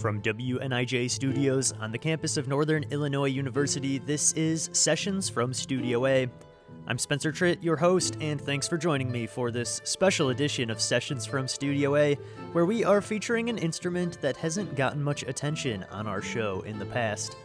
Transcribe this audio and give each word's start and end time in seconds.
From 0.00 0.22
WNIJ 0.22 1.10
Studios 1.10 1.74
on 1.78 1.92
the 1.92 1.98
campus 1.98 2.38
of 2.38 2.48
Northern 2.48 2.84
Illinois 2.84 3.28
University, 3.28 3.98
this 3.98 4.32
is 4.32 4.70
Sessions 4.72 5.28
from 5.28 5.52
Studio 5.52 6.06
A. 6.06 6.26
I'm 6.86 6.96
Spencer 6.96 7.30
Tritt, 7.30 7.62
your 7.62 7.76
host, 7.76 8.16
and 8.22 8.40
thanks 8.40 8.66
for 8.66 8.78
joining 8.78 9.12
me 9.12 9.26
for 9.26 9.50
this 9.50 9.82
special 9.84 10.30
edition 10.30 10.70
of 10.70 10.80
Sessions 10.80 11.26
from 11.26 11.46
Studio 11.46 11.96
A, 11.96 12.14
where 12.52 12.64
we 12.64 12.82
are 12.82 13.02
featuring 13.02 13.50
an 13.50 13.58
instrument 13.58 14.18
that 14.22 14.38
hasn't 14.38 14.74
gotten 14.74 15.02
much 15.02 15.22
attention 15.24 15.84
on 15.90 16.06
our 16.06 16.22
show 16.22 16.62
in 16.62 16.78
the 16.78 16.86
past. 16.86 17.36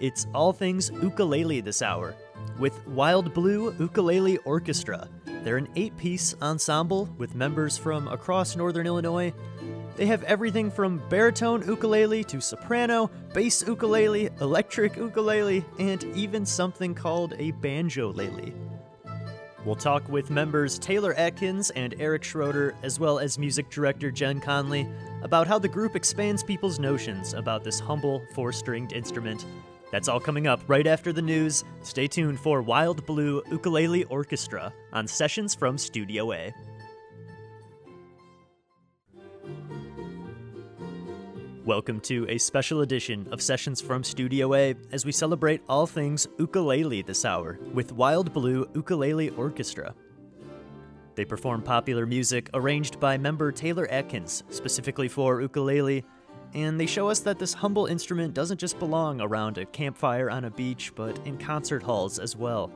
It's 0.00 0.26
all 0.34 0.52
things 0.52 0.90
ukulele 1.00 1.60
this 1.60 1.82
hour, 1.82 2.16
with 2.58 2.84
Wild 2.88 3.32
Blue 3.32 3.76
Ukulele 3.78 4.38
Orchestra. 4.38 5.08
They're 5.44 5.56
an 5.56 5.68
eight 5.76 5.96
piece 5.96 6.34
ensemble 6.42 7.06
with 7.16 7.36
members 7.36 7.78
from 7.78 8.08
across 8.08 8.56
Northern 8.56 8.88
Illinois 8.88 9.32
they 9.96 10.06
have 10.06 10.22
everything 10.24 10.70
from 10.70 11.02
baritone 11.08 11.66
ukulele 11.66 12.24
to 12.24 12.40
soprano, 12.40 13.10
bass 13.34 13.62
ukulele, 13.66 14.30
electric 14.40 14.96
ukulele, 14.96 15.64
and 15.78 16.04
even 16.16 16.46
something 16.46 16.94
called 16.94 17.34
a 17.38 17.50
banjo-lele. 17.52 18.52
We'll 19.64 19.76
talk 19.76 20.08
with 20.08 20.28
members 20.28 20.78
Taylor 20.78 21.14
Atkins 21.14 21.70
and 21.70 21.94
Eric 22.00 22.24
Schroeder, 22.24 22.74
as 22.82 22.98
well 22.98 23.20
as 23.20 23.38
music 23.38 23.70
director 23.70 24.10
Jen 24.10 24.40
Conley, 24.40 24.88
about 25.22 25.46
how 25.46 25.58
the 25.58 25.68
group 25.68 25.94
expands 25.94 26.42
people's 26.42 26.80
notions 26.80 27.32
about 27.34 27.62
this 27.62 27.78
humble 27.78 28.22
four 28.34 28.50
stringed 28.50 28.92
instrument. 28.92 29.46
That's 29.92 30.08
all 30.08 30.18
coming 30.18 30.46
up 30.48 30.62
right 30.66 30.86
after 30.86 31.12
the 31.12 31.22
news. 31.22 31.64
Stay 31.82 32.08
tuned 32.08 32.40
for 32.40 32.60
Wild 32.62 33.06
Blue 33.06 33.42
Ukulele 33.50 34.04
Orchestra 34.04 34.72
on 34.92 35.06
Sessions 35.06 35.54
from 35.54 35.78
Studio 35.78 36.32
A. 36.32 36.52
Welcome 41.64 42.00
to 42.00 42.26
a 42.28 42.38
special 42.38 42.80
edition 42.80 43.28
of 43.30 43.40
Sessions 43.40 43.80
from 43.80 44.02
Studio 44.02 44.52
A 44.52 44.74
as 44.90 45.06
we 45.06 45.12
celebrate 45.12 45.62
all 45.68 45.86
things 45.86 46.26
ukulele 46.36 47.02
this 47.02 47.24
hour 47.24 47.60
with 47.72 47.92
Wild 47.92 48.32
Blue 48.32 48.68
Ukulele 48.74 49.30
Orchestra. 49.30 49.94
They 51.14 51.24
perform 51.24 51.62
popular 51.62 52.04
music 52.04 52.50
arranged 52.52 52.98
by 52.98 53.16
member 53.16 53.52
Taylor 53.52 53.86
Atkins, 53.92 54.42
specifically 54.50 55.06
for 55.06 55.40
ukulele, 55.40 56.04
and 56.52 56.80
they 56.80 56.86
show 56.86 57.08
us 57.08 57.20
that 57.20 57.38
this 57.38 57.54
humble 57.54 57.86
instrument 57.86 58.34
doesn't 58.34 58.58
just 58.58 58.80
belong 58.80 59.20
around 59.20 59.56
a 59.56 59.64
campfire 59.64 60.30
on 60.30 60.46
a 60.46 60.50
beach, 60.50 60.92
but 60.96 61.24
in 61.24 61.38
concert 61.38 61.84
halls 61.84 62.18
as 62.18 62.34
well. 62.34 62.72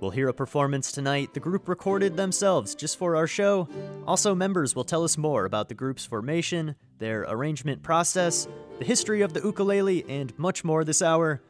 We'll 0.00 0.12
hear 0.12 0.28
a 0.28 0.34
performance 0.34 0.92
tonight 0.92 1.34
the 1.34 1.40
group 1.40 1.68
recorded 1.68 2.16
themselves 2.16 2.74
just 2.74 2.96
for 2.96 3.16
our 3.16 3.26
show. 3.26 3.68
Also, 4.06 4.34
members 4.34 4.74
will 4.74 4.84
tell 4.84 5.04
us 5.04 5.18
more 5.18 5.44
about 5.44 5.68
the 5.68 5.74
group's 5.74 6.06
formation, 6.06 6.74
their 6.98 7.22
arrangement 7.22 7.82
process, 7.82 8.48
the 8.78 8.84
history 8.84 9.22
of 9.22 9.32
the 9.32 9.40
ukulele, 9.40 10.04
and 10.08 10.36
much 10.38 10.64
more 10.64 10.84
this 10.84 11.02
hour. 11.02 11.42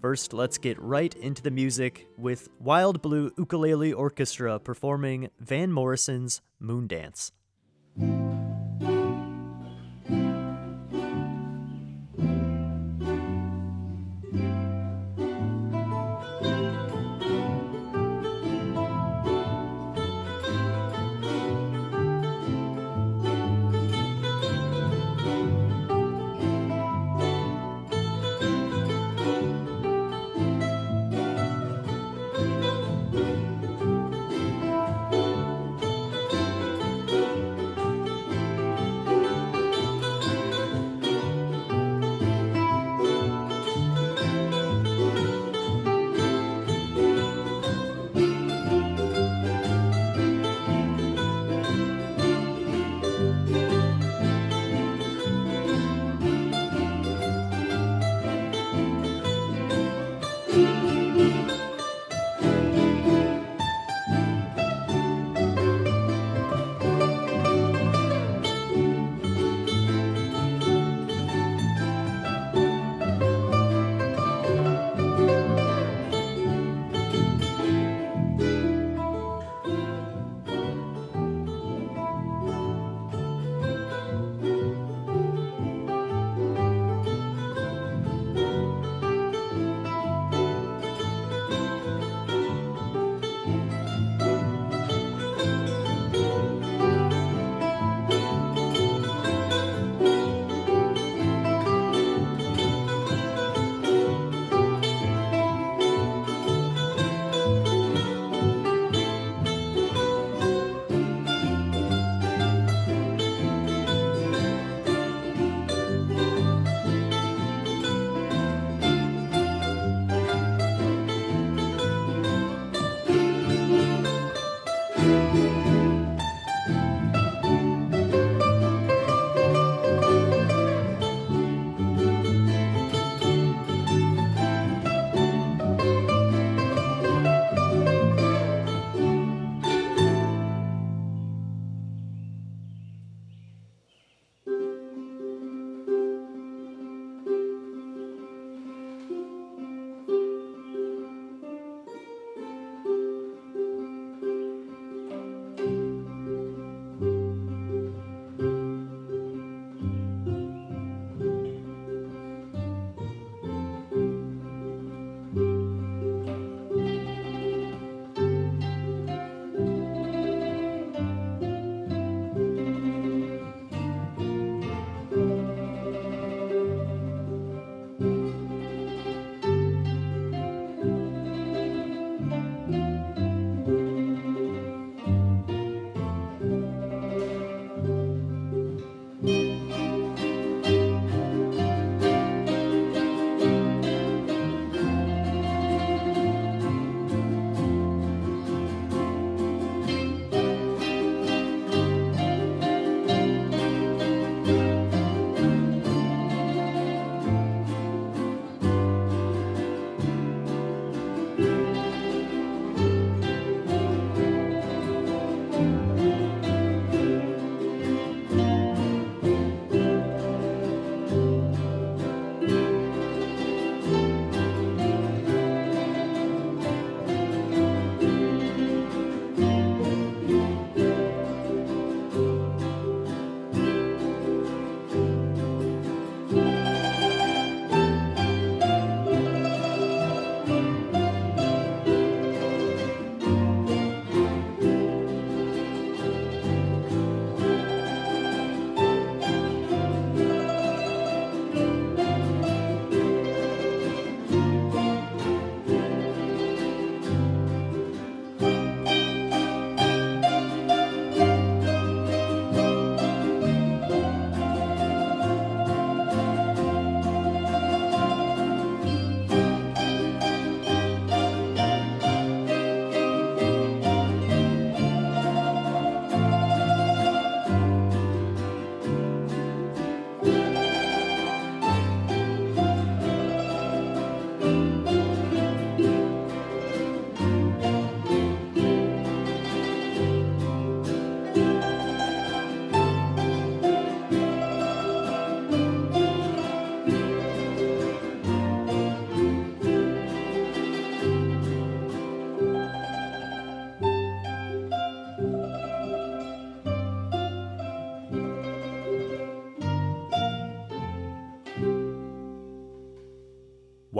First, 0.00 0.32
let's 0.32 0.58
get 0.58 0.78
right 0.80 1.14
into 1.14 1.42
the 1.42 1.50
music 1.50 2.06
with 2.18 2.48
Wild 2.60 3.00
Blue 3.00 3.30
Ukulele 3.38 3.92
Orchestra 3.92 4.58
performing 4.58 5.30
Van 5.40 5.72
Morrison's 5.72 6.42
Moondance. 6.62 7.32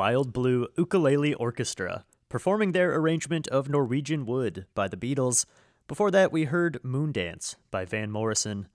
Wild 0.05 0.35
Blue 0.35 0.69
Ukulele 0.77 1.33
Orchestra, 1.33 2.05
performing 2.29 2.73
their 2.73 2.95
arrangement 2.95 3.49
of 3.49 3.71
Norwegian 3.71 4.27
Wood 4.27 4.67
by 4.75 4.87
the 4.87 4.99
Beatles. 4.99 5.47
Before 5.89 6.11
that, 6.11 6.31
we 6.31 6.45
heard 6.45 6.79
Moondance 6.85 7.57
by 7.71 7.87
Van 7.87 8.11
Morrison. 8.11 8.69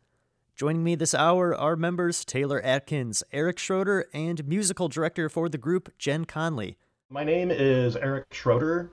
Joining 0.55 0.83
me 0.83 0.95
this 0.95 1.13
hour 1.13 1.55
are 1.55 1.75
members 1.75 2.25
Taylor 2.25 2.59
Atkins, 2.63 3.21
Eric 3.31 3.59
Schroeder, 3.59 4.07
and 4.11 4.47
musical 4.47 4.87
director 4.87 5.29
for 5.29 5.49
the 5.49 5.59
group, 5.59 5.93
Jen 5.99 6.25
Conley. 6.25 6.79
My 7.11 7.23
name 7.23 7.51
is 7.51 7.95
Eric 7.95 8.33
Schroeder, 8.33 8.89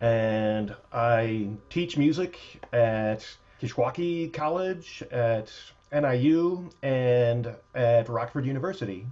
and 0.00 0.76
I 0.92 1.48
teach 1.70 1.96
music 1.96 2.38
at 2.72 3.26
Kishwaukee 3.60 4.32
College, 4.32 5.02
at 5.10 5.52
NIU, 5.92 6.70
and 6.84 7.52
at 7.74 8.08
Rockford 8.08 8.46
University. 8.46 9.06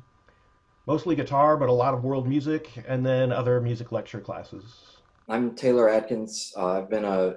Mostly 0.89 1.15
guitar, 1.15 1.59
but 1.59 1.69
a 1.69 1.73
lot 1.73 1.93
of 1.93 2.03
world 2.03 2.27
music, 2.27 2.71
and 2.89 3.05
then 3.05 3.31
other 3.31 3.61
music 3.61 3.93
lecture 3.93 4.21
classes. 4.21 4.97
I'm 5.29 5.55
Taylor 5.55 5.87
Atkins. 5.87 6.51
Uh, 6.57 6.79
I've 6.79 6.89
been 6.89 7.05
a 7.05 7.35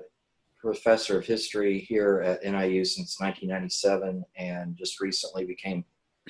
professor 0.57 1.17
of 1.17 1.25
history 1.25 1.77
here 1.77 2.21
at 2.21 2.49
NIU 2.49 2.85
since 2.85 3.19
1997 3.19 4.23
and 4.37 4.77
just 4.77 5.01
recently 5.01 5.43
became 5.43 5.83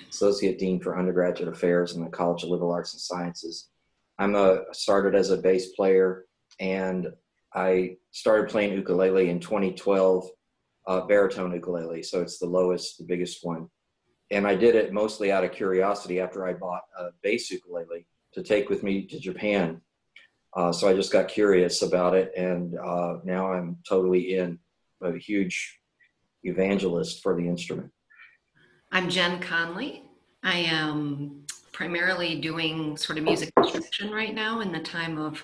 associate 0.09 0.57
dean 0.57 0.79
for 0.79 0.97
undergraduate 0.97 1.47
affairs 1.47 1.93
in 1.93 2.03
the 2.03 2.09
College 2.09 2.41
of 2.41 2.49
Liberal 2.49 2.71
Arts 2.71 2.93
and 2.93 3.01
Sciences. 3.01 3.69
I'm 4.17 4.33
a 4.33 4.63
started 4.71 5.13
as 5.13 5.29
a 5.29 5.37
bass 5.37 5.73
player 5.73 6.25
and 6.59 7.05
I 7.53 7.97
started 8.09 8.49
playing 8.49 8.73
ukulele 8.73 9.29
in 9.29 9.39
2012, 9.39 10.27
uh, 10.87 11.01
baritone 11.01 11.53
ukulele. 11.53 12.01
So 12.01 12.23
it's 12.23 12.39
the 12.39 12.47
lowest, 12.47 12.97
the 12.97 13.03
biggest 13.03 13.45
one. 13.45 13.69
And 14.31 14.47
I 14.47 14.55
did 14.55 14.75
it 14.75 14.93
mostly 14.93 15.31
out 15.31 15.43
of 15.43 15.51
curiosity 15.51 16.19
after 16.19 16.47
I 16.47 16.53
bought 16.53 16.83
a 16.97 17.09
bass 17.21 17.51
ukulele 17.51 18.07
to 18.33 18.41
take 18.41 18.69
with 18.69 18.81
me 18.81 19.05
to 19.05 19.19
Japan 19.19 19.81
uh, 20.53 20.71
so 20.71 20.89
I 20.89 20.93
just 20.93 21.13
got 21.13 21.29
curious 21.29 21.81
about 21.81 22.13
it, 22.13 22.33
and 22.35 22.77
uh, 22.77 23.17
now 23.23 23.53
I'm 23.53 23.77
totally 23.87 24.35
in, 24.35 24.59
a 25.01 25.17
huge 25.17 25.79
evangelist 26.43 27.23
for 27.23 27.35
the 27.35 27.47
instrument. 27.47 27.91
I'm 28.91 29.09
Jen 29.09 29.39
Conley. 29.39 30.03
I 30.43 30.57
am 30.57 31.45
primarily 31.71 32.39
doing 32.39 32.97
sort 32.97 33.17
of 33.17 33.23
music 33.23 33.51
instruction 33.57 34.11
right 34.11 34.35
now 34.35 34.59
in 34.59 34.71
the 34.71 34.79
time 34.79 35.17
of 35.17 35.41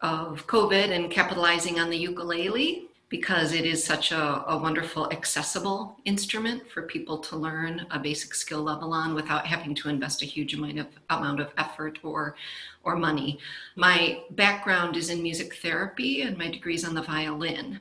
of 0.00 0.46
COVID 0.46 0.90
and 0.90 1.10
capitalizing 1.10 1.78
on 1.78 1.90
the 1.90 1.96
ukulele 1.96 2.88
because 3.10 3.52
it 3.52 3.66
is 3.66 3.84
such 3.84 4.12
a, 4.12 4.44
a, 4.46 4.56
wonderful 4.56 5.10
accessible 5.12 5.96
instrument 6.04 6.62
for 6.70 6.82
people 6.82 7.18
to 7.18 7.36
learn 7.36 7.84
a 7.90 7.98
basic 7.98 8.32
skill 8.32 8.62
level 8.62 8.92
on 8.92 9.14
without 9.14 9.44
having 9.44 9.74
to 9.74 9.88
invest 9.88 10.22
a 10.22 10.26
huge 10.26 10.54
amount 10.54 10.78
of 10.78 10.86
amount 11.10 11.40
of 11.40 11.52
effort 11.58 11.98
or 12.04 12.36
or 12.84 12.96
money. 12.96 13.38
My 13.74 14.22
background 14.30 14.96
is 14.96 15.10
in 15.10 15.22
music 15.22 15.56
therapy 15.56 16.22
and 16.22 16.38
my 16.38 16.48
degree 16.48 16.76
is 16.76 16.84
on 16.84 16.94
the 16.94 17.02
violin. 17.02 17.80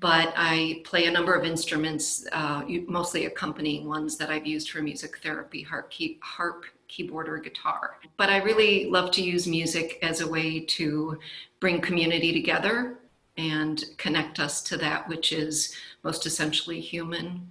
But 0.00 0.32
I 0.36 0.82
play 0.82 1.04
a 1.06 1.10
number 1.10 1.34
of 1.34 1.44
instruments, 1.44 2.26
uh, 2.32 2.64
mostly 2.88 3.26
accompanying 3.26 3.86
ones 3.86 4.16
that 4.16 4.28
I've 4.28 4.44
used 4.44 4.70
for 4.70 4.82
music 4.82 5.18
therapy, 5.18 5.62
harp, 5.62 5.88
key, 5.88 6.18
harp, 6.20 6.64
keyboard, 6.88 7.28
or 7.28 7.38
guitar. 7.38 7.98
But 8.16 8.28
I 8.28 8.38
really 8.38 8.90
love 8.90 9.12
to 9.12 9.22
use 9.22 9.46
music 9.46 10.00
as 10.02 10.20
a 10.20 10.26
way 10.26 10.58
to 10.58 11.16
bring 11.60 11.80
community 11.80 12.32
together 12.32 12.98
and 13.36 13.84
connect 13.98 14.38
us 14.38 14.62
to 14.62 14.76
that 14.76 15.08
which 15.08 15.32
is 15.32 15.74
most 16.02 16.26
essentially 16.26 16.80
human, 16.80 17.48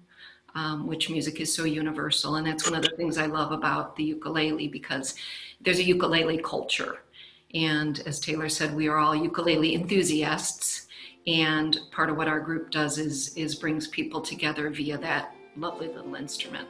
um, 0.56 0.88
which 0.88 1.10
music 1.10 1.42
is 1.42 1.54
so 1.54 1.66
universal. 1.66 2.36
And 2.36 2.48
that's 2.48 2.70
one 2.70 2.78
of 2.78 2.84
the 2.84 2.96
things 2.96 3.18
I 3.18 3.26
love 3.26 3.52
about 3.52 3.96
the 3.96 4.04
ukulele 4.04 4.68
because 4.68 5.16
there's 5.62 5.80
a 5.80 5.84
ukulele 5.84 6.38
culture. 6.38 7.00
And 7.54 8.02
as 8.06 8.20
Taylor 8.20 8.50
said, 8.50 8.76
we 8.76 8.88
are 8.88 8.98
all 8.98 9.16
ukulele 9.16 9.76
enthusiasts. 9.76 10.88
And 11.28 11.80
part 11.92 12.10
of 12.10 12.18
what 12.18 12.28
our 12.28 12.40
group 12.40 12.72
does 12.72 12.98
is, 12.98 13.36
is 13.36 13.56
brings 13.56 13.88
people 13.88 14.22
together 14.22 14.70
via 14.70 14.98
that 14.98 15.36
lovely 15.56 15.88
little 15.88 16.16
instrument 16.16 16.68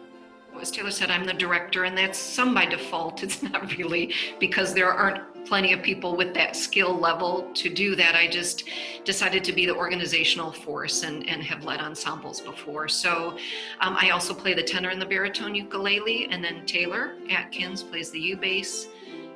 as 0.61 0.71
Taylor 0.71 0.91
said, 0.91 1.09
I'm 1.09 1.25
the 1.25 1.33
director, 1.33 1.83
and 1.83 1.97
that's 1.97 2.17
some 2.17 2.53
by 2.53 2.65
default. 2.65 3.23
It's 3.23 3.41
not 3.43 3.75
really 3.77 4.13
because 4.39 4.73
there 4.73 4.91
aren't 4.91 5.23
plenty 5.45 5.73
of 5.73 5.81
people 5.81 6.15
with 6.15 6.33
that 6.33 6.55
skill 6.55 6.97
level 6.97 7.49
to 7.53 7.69
do 7.69 7.95
that. 7.95 8.15
I 8.15 8.27
just 8.27 8.65
decided 9.03 9.43
to 9.45 9.53
be 9.53 9.65
the 9.65 9.75
organizational 9.75 10.51
force 10.51 11.03
and, 11.03 11.27
and 11.27 11.43
have 11.43 11.65
led 11.65 11.79
ensembles 11.79 12.41
before. 12.41 12.87
So 12.87 13.37
um, 13.81 13.97
I 13.99 14.11
also 14.11 14.33
play 14.33 14.53
the 14.53 14.63
tenor 14.63 14.89
and 14.89 15.01
the 15.01 15.05
baritone 15.05 15.55
ukulele, 15.55 16.27
and 16.31 16.43
then 16.43 16.65
Taylor 16.65 17.15
Atkins 17.29 17.83
plays 17.83 18.11
the 18.11 18.19
U 18.19 18.37
bass, 18.37 18.87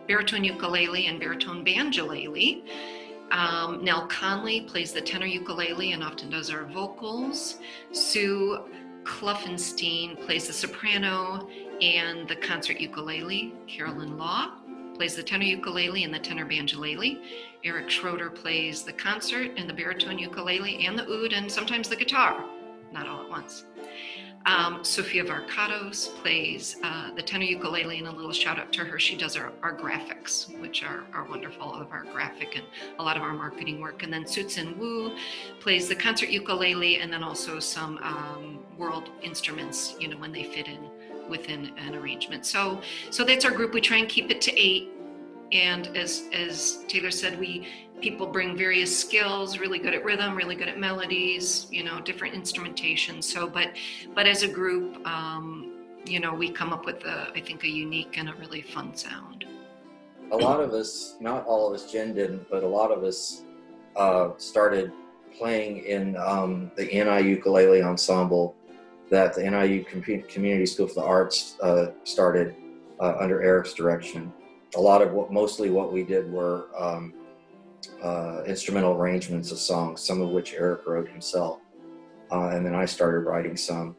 baritone 0.07 0.43
ukulele, 0.43 1.07
and 1.07 1.19
baritone 1.19 1.65
banjolele. 1.65 2.63
Um, 3.31 3.83
Nell 3.83 4.07
Conley 4.07 4.61
plays 4.61 4.93
the 4.93 5.01
tenor 5.01 5.25
ukulele 5.25 5.91
and 5.91 6.03
often 6.03 6.29
does 6.29 6.49
our 6.49 6.63
vocals. 6.63 7.59
Sue 7.91 8.63
Kluffenstein 9.03 10.19
plays 10.25 10.47
the 10.47 10.53
soprano 10.53 11.47
and 11.81 12.27
the 12.27 12.35
concert 12.37 12.79
ukulele. 12.79 13.53
Carolyn 13.67 14.17
Law 14.17 14.56
plays 14.97 15.15
the 15.15 15.23
tenor 15.23 15.45
ukulele 15.45 16.03
and 16.03 16.13
the 16.13 16.19
tenor 16.19 16.45
banjolele. 16.45 17.21
Eric 17.63 17.89
Schroeder 17.89 18.29
plays 18.29 18.83
the 18.83 18.93
concert 18.93 19.51
and 19.55 19.69
the 19.69 19.73
baritone 19.73 20.17
ukulele 20.17 20.85
and 20.85 20.97
the 20.97 21.07
oud 21.07 21.33
and 21.33 21.51
sometimes 21.51 21.87
the 21.87 21.95
guitar, 21.95 22.43
not 22.91 23.07
all 23.07 23.21
at 23.21 23.29
once. 23.29 23.65
Um, 24.47 24.83
Sophia 24.83 25.25
Varkatos 25.25 26.15
plays 26.21 26.77
uh, 26.81 27.13
the 27.15 27.21
tenor 27.21 27.43
ukulele, 27.43 27.97
and 27.97 28.07
a 28.07 28.11
little 28.11 28.31
shout 28.31 28.57
out 28.57 28.71
to 28.73 28.85
her. 28.85 28.97
She 28.97 29.17
does 29.17 29.35
our, 29.35 29.51
our 29.61 29.75
graphics, 29.75 30.57
which 30.61 30.83
are, 30.83 31.03
are 31.13 31.25
wonderful, 31.27 31.63
all 31.63 31.81
of 31.81 31.91
our 31.91 32.05
graphic 32.05 32.55
and 32.55 32.65
a 32.97 33.03
lot 33.03 33.17
of 33.17 33.23
our 33.23 33.33
marketing 33.33 33.81
work. 33.81 34.03
And 34.03 34.13
then 34.13 34.23
Sutsun 34.23 34.77
Wu 34.77 35.17
plays 35.59 35.89
the 35.89 35.95
concert 35.95 36.29
ukulele, 36.29 36.99
and 36.99 37.11
then 37.11 37.23
also 37.23 37.59
some 37.59 37.97
um, 37.97 38.63
world 38.77 39.09
instruments, 39.21 39.95
you 39.99 40.07
know, 40.07 40.17
when 40.17 40.31
they 40.31 40.43
fit 40.43 40.67
in 40.67 40.89
within 41.29 41.71
an 41.77 41.95
arrangement. 41.95 42.45
So, 42.45 42.81
so 43.09 43.23
that's 43.23 43.45
our 43.45 43.51
group. 43.51 43.73
We 43.73 43.81
try 43.81 43.97
and 43.97 44.09
keep 44.09 44.31
it 44.31 44.41
to 44.41 44.59
eight. 44.59 44.89
And 45.51 45.87
as 45.95 46.23
as 46.33 46.83
Taylor 46.89 47.11
said, 47.11 47.39
we 47.39 47.67
people 48.01 48.27
bring 48.27 48.55
various 48.55 48.97
skills 48.97 49.59
really 49.59 49.79
good 49.79 49.93
at 49.93 50.03
rhythm 50.03 50.35
really 50.35 50.55
good 50.55 50.67
at 50.67 50.79
melodies 50.79 51.67
you 51.71 51.83
know 51.83 51.99
different 52.01 52.33
instrumentation 52.33 53.21
so 53.21 53.47
but 53.47 53.69
but 54.13 54.27
as 54.27 54.43
a 54.43 54.47
group 54.47 55.05
um, 55.07 55.73
you 56.05 56.19
know 56.19 56.33
we 56.33 56.49
come 56.49 56.71
up 56.71 56.85
with 56.85 57.03
a 57.05 57.27
i 57.35 57.41
think 57.41 57.63
a 57.63 57.67
unique 57.67 58.17
and 58.17 58.29
a 58.29 58.33
really 58.35 58.61
fun 58.61 58.95
sound 58.95 59.45
a 60.31 60.37
lot 60.37 60.59
of 60.59 60.73
us 60.73 61.15
not 61.19 61.45
all 61.45 61.67
of 61.67 61.73
us 61.73 61.91
jen 61.91 62.13
didn't 62.13 62.47
but 62.49 62.63
a 62.63 62.67
lot 62.67 62.91
of 62.91 63.03
us 63.03 63.43
uh, 63.95 64.29
started 64.37 64.91
playing 65.35 65.83
in 65.85 66.15
um, 66.17 66.71
the 66.75 66.85
ni 66.85 67.29
ukulele 67.29 67.81
ensemble 67.81 68.55
that 69.09 69.33
the 69.33 69.43
niu 69.43 69.83
community 69.83 70.65
school 70.65 70.87
for 70.87 70.95
the 70.95 71.03
arts 71.03 71.57
uh, 71.61 71.87
started 72.03 72.55
uh, 72.99 73.15
under 73.19 73.41
eric's 73.41 73.73
direction 73.73 74.31
a 74.75 74.79
lot 74.79 75.01
of 75.01 75.13
what 75.13 75.31
mostly 75.31 75.69
what 75.69 75.93
we 75.93 76.03
did 76.03 76.31
were 76.31 76.67
um, 76.77 77.13
uh, 78.03 78.43
instrumental 78.45 78.93
arrangements 78.93 79.51
of 79.51 79.59
songs, 79.59 80.01
some 80.01 80.21
of 80.21 80.29
which 80.29 80.53
Eric 80.53 80.85
wrote 80.85 81.07
himself. 81.07 81.59
Uh, 82.31 82.49
and 82.49 82.65
then 82.65 82.75
I 82.75 82.85
started 82.85 83.19
writing 83.19 83.55
some. 83.55 83.95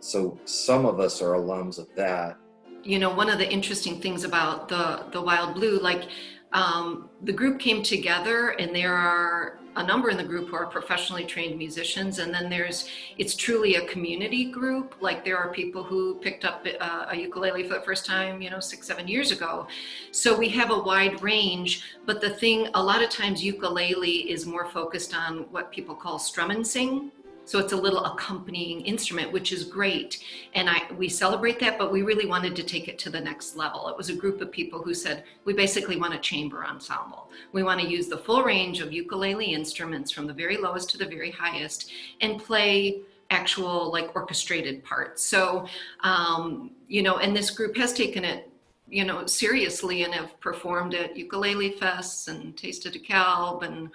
So 0.00 0.38
some 0.44 0.84
of 0.84 1.00
us 1.00 1.22
are 1.22 1.32
alums 1.32 1.78
of 1.78 1.88
that. 1.96 2.36
You 2.82 2.98
know, 2.98 3.12
one 3.14 3.28
of 3.28 3.38
the 3.38 3.50
interesting 3.50 4.00
things 4.00 4.24
about 4.24 4.68
the 4.68 5.04
the 5.12 5.20
Wild 5.20 5.54
Blue, 5.54 5.78
like 5.78 6.08
um, 6.52 7.10
the 7.22 7.32
group 7.32 7.58
came 7.58 7.82
together, 7.82 8.50
and 8.50 8.74
there 8.74 8.94
are 8.94 9.59
a 9.76 9.82
number 9.82 10.10
in 10.10 10.16
the 10.16 10.24
group 10.24 10.48
who 10.48 10.56
are 10.56 10.66
professionally 10.66 11.24
trained 11.24 11.56
musicians 11.56 12.18
and 12.18 12.32
then 12.34 12.50
there's 12.50 12.88
it's 13.18 13.34
truly 13.34 13.76
a 13.76 13.86
community 13.86 14.50
group. 14.50 14.96
Like 15.00 15.24
there 15.24 15.38
are 15.38 15.52
people 15.52 15.82
who 15.82 16.16
picked 16.16 16.44
up 16.44 16.66
a, 16.66 16.82
uh, 16.82 17.08
a, 17.10 17.16
ukulele 17.16 17.62
for 17.64 17.74
the 17.74 17.82
first 17.82 18.04
time 18.06 18.42
you 18.42 18.50
know 18.50 18.60
six 18.60 18.86
seven 18.86 19.06
years 19.06 19.30
ago. 19.30 19.66
So 20.10 20.36
we 20.36 20.48
have 20.50 20.70
a 20.70 20.78
wide 20.78 21.22
range 21.22 21.82
but 22.06 22.20
the 22.20 22.30
thing 22.30 22.68
a 22.74 22.82
lot 22.82 23.02
of 23.02 23.10
times 23.10 23.44
ukulele 23.44 24.30
is 24.30 24.46
more 24.46 24.66
focused 24.66 25.14
on 25.14 25.46
what 25.50 25.70
people 25.70 25.94
call 25.94 26.18
strum 26.18 26.50
and 26.50 26.66
sing 26.66 27.12
so 27.50 27.58
it's 27.58 27.72
a 27.72 27.76
little 27.76 28.04
accompanying 28.04 28.80
instrument, 28.82 29.32
which 29.32 29.50
is 29.50 29.64
great. 29.64 30.22
And 30.54 30.70
I 30.70 30.82
we 30.96 31.08
celebrate 31.08 31.58
that, 31.58 31.78
but 31.78 31.90
we 31.90 32.02
really 32.02 32.26
wanted 32.26 32.54
to 32.54 32.62
take 32.62 32.86
it 32.86 32.96
to 33.00 33.10
the 33.10 33.20
next 33.20 33.56
level. 33.56 33.88
It 33.88 33.96
was 33.96 34.08
a 34.08 34.14
group 34.14 34.40
of 34.40 34.52
people 34.52 34.80
who 34.80 34.94
said, 34.94 35.24
we 35.44 35.52
basically 35.52 35.96
want 35.96 36.14
a 36.14 36.18
chamber 36.18 36.64
ensemble. 36.64 37.28
We 37.50 37.64
want 37.64 37.80
to 37.80 37.88
use 37.88 38.06
the 38.06 38.18
full 38.18 38.44
range 38.44 38.78
of 38.78 38.92
ukulele 38.92 39.52
instruments 39.52 40.12
from 40.12 40.28
the 40.28 40.32
very 40.32 40.58
lowest 40.58 40.90
to 40.90 40.98
the 40.98 41.06
very 41.06 41.32
highest 41.32 41.90
and 42.20 42.40
play 42.40 43.00
actual 43.30 43.90
like 43.90 44.14
orchestrated 44.14 44.84
parts. 44.84 45.24
So 45.24 45.66
um, 46.04 46.70
you 46.86 47.02
know, 47.02 47.16
and 47.16 47.34
this 47.34 47.50
group 47.50 47.76
has 47.78 47.92
taken 47.92 48.24
it 48.24 48.48
you 48.88 49.04
know 49.04 49.26
seriously 49.26 50.04
and 50.04 50.14
have 50.14 50.38
performed 50.38 50.94
at 50.94 51.16
ukulele 51.16 51.72
fests 51.72 52.28
and 52.28 52.56
tasted 52.56 52.94
a 52.94 52.98
DeKalb 53.00 53.64
and 53.64 53.90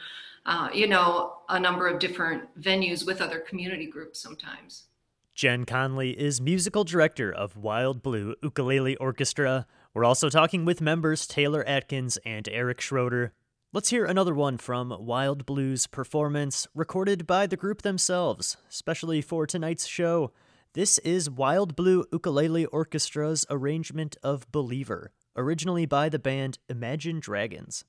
uh, 0.46 0.70
you 0.74 0.88
know, 0.88 1.38
a 1.50 1.60
number 1.60 1.88
of 1.88 2.00
different 2.00 2.44
venues 2.60 3.06
with 3.06 3.22
other 3.22 3.40
community 3.40 3.88
groups 3.88 4.22
sometimes. 4.22 4.86
Jen 5.34 5.66
Conley 5.66 6.12
is 6.12 6.40
musical 6.40 6.84
director 6.84 7.32
of 7.32 7.58
Wild 7.58 8.02
Blue 8.02 8.36
Ukulele 8.42 8.96
Orchestra. 8.98 9.66
We're 9.94 10.06
also 10.06 10.30
talking 10.30 10.64
with 10.64 10.80
members 10.82 11.28
Taylor 11.28 11.64
Atkins 11.68 12.18
and 12.26 12.48
Eric 12.48 12.80
Schroeder. 12.80 13.34
Let's 13.74 13.90
hear 13.90 14.06
another 14.06 14.34
one 14.34 14.58
from 14.58 14.96
Wild 14.98 15.46
Blues 15.46 15.88
performance 15.88 16.68
recorded 16.74 17.28
by 17.28 17.48
the 17.48 17.58
group 17.58 17.82
themselves, 17.82 18.56
especially 18.70 19.22
for 19.22 19.46
tonight's 19.46 19.86
show. 19.86 20.32
This 20.72 21.00
is 21.00 21.30
Wild 21.30 21.76
Blue 21.76 22.06
Ukulele 22.14 22.66
Orchestra's 22.68 23.46
arrangement 23.50 24.16
of 24.24 24.50
Believer, 24.52 25.12
originally 25.36 25.86
by 25.86 26.08
the 26.08 26.20
band 26.20 26.60
Imagine 26.70 27.20
Dragons. 27.20 27.84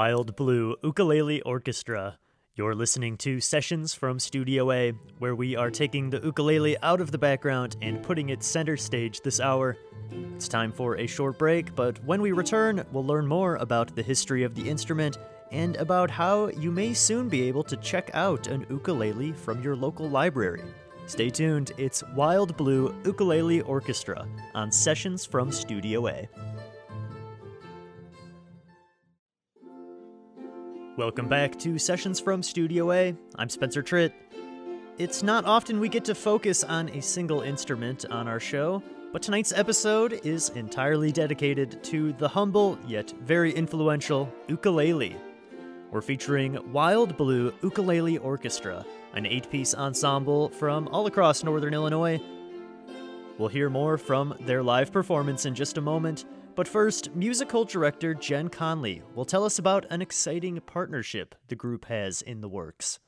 Wild 0.00 0.34
Blue 0.34 0.76
Ukulele 0.82 1.42
Orchestra. 1.42 2.18
You're 2.54 2.74
listening 2.74 3.18
to 3.18 3.38
Sessions 3.38 3.92
from 3.92 4.18
Studio 4.18 4.72
A, 4.72 4.92
where 5.18 5.34
we 5.34 5.56
are 5.56 5.70
taking 5.70 6.08
the 6.08 6.22
ukulele 6.24 6.78
out 6.78 7.02
of 7.02 7.10
the 7.10 7.18
background 7.18 7.76
and 7.82 8.02
putting 8.02 8.30
it 8.30 8.42
center 8.42 8.78
stage 8.78 9.20
this 9.20 9.40
hour. 9.40 9.76
It's 10.34 10.48
time 10.48 10.72
for 10.72 10.96
a 10.96 11.06
short 11.06 11.38
break, 11.38 11.74
but 11.74 12.02
when 12.02 12.22
we 12.22 12.32
return, 12.32 12.82
we'll 12.92 13.04
learn 13.04 13.26
more 13.26 13.56
about 13.56 13.94
the 13.94 14.02
history 14.02 14.42
of 14.42 14.54
the 14.54 14.66
instrument 14.66 15.18
and 15.52 15.76
about 15.76 16.10
how 16.10 16.48
you 16.48 16.70
may 16.70 16.94
soon 16.94 17.28
be 17.28 17.42
able 17.42 17.64
to 17.64 17.76
check 17.76 18.10
out 18.14 18.46
an 18.46 18.64
ukulele 18.70 19.32
from 19.32 19.62
your 19.62 19.76
local 19.76 20.08
library. 20.08 20.62
Stay 21.04 21.28
tuned, 21.28 21.72
it's 21.76 22.02
Wild 22.14 22.56
Blue 22.56 22.94
Ukulele 23.04 23.60
Orchestra 23.60 24.26
on 24.54 24.72
Sessions 24.72 25.26
from 25.26 25.52
Studio 25.52 26.08
A. 26.08 26.26
Welcome 31.00 31.28
back 31.28 31.58
to 31.60 31.78
Sessions 31.78 32.20
from 32.20 32.42
Studio 32.42 32.92
A. 32.92 33.16
I'm 33.36 33.48
Spencer 33.48 33.82
Tritt. 33.82 34.12
It's 34.98 35.22
not 35.22 35.46
often 35.46 35.80
we 35.80 35.88
get 35.88 36.04
to 36.04 36.14
focus 36.14 36.62
on 36.62 36.90
a 36.90 37.00
single 37.00 37.40
instrument 37.40 38.04
on 38.10 38.28
our 38.28 38.38
show, 38.38 38.82
but 39.10 39.22
tonight's 39.22 39.50
episode 39.50 40.20
is 40.26 40.50
entirely 40.50 41.10
dedicated 41.10 41.82
to 41.84 42.12
the 42.12 42.28
humble 42.28 42.78
yet 42.86 43.14
very 43.22 43.50
influential 43.50 44.30
ukulele. 44.46 45.16
We're 45.90 46.02
featuring 46.02 46.70
Wild 46.70 47.16
Blue 47.16 47.54
Ukulele 47.62 48.18
Orchestra, 48.18 48.84
an 49.14 49.24
eight 49.24 49.50
piece 49.50 49.74
ensemble 49.74 50.50
from 50.50 50.86
all 50.88 51.06
across 51.06 51.42
northern 51.42 51.72
Illinois. 51.72 52.20
We'll 53.38 53.48
hear 53.48 53.70
more 53.70 53.96
from 53.96 54.34
their 54.40 54.62
live 54.62 54.92
performance 54.92 55.46
in 55.46 55.54
just 55.54 55.78
a 55.78 55.80
moment. 55.80 56.26
But 56.60 56.68
first, 56.68 57.16
musical 57.16 57.64
director 57.64 58.12
Jen 58.12 58.50
Conley 58.50 59.02
will 59.14 59.24
tell 59.24 59.44
us 59.44 59.58
about 59.58 59.86
an 59.88 60.02
exciting 60.02 60.60
partnership 60.60 61.34
the 61.48 61.56
group 61.56 61.86
has 61.86 62.20
in 62.20 62.42
the 62.42 62.50
works. 62.50 62.98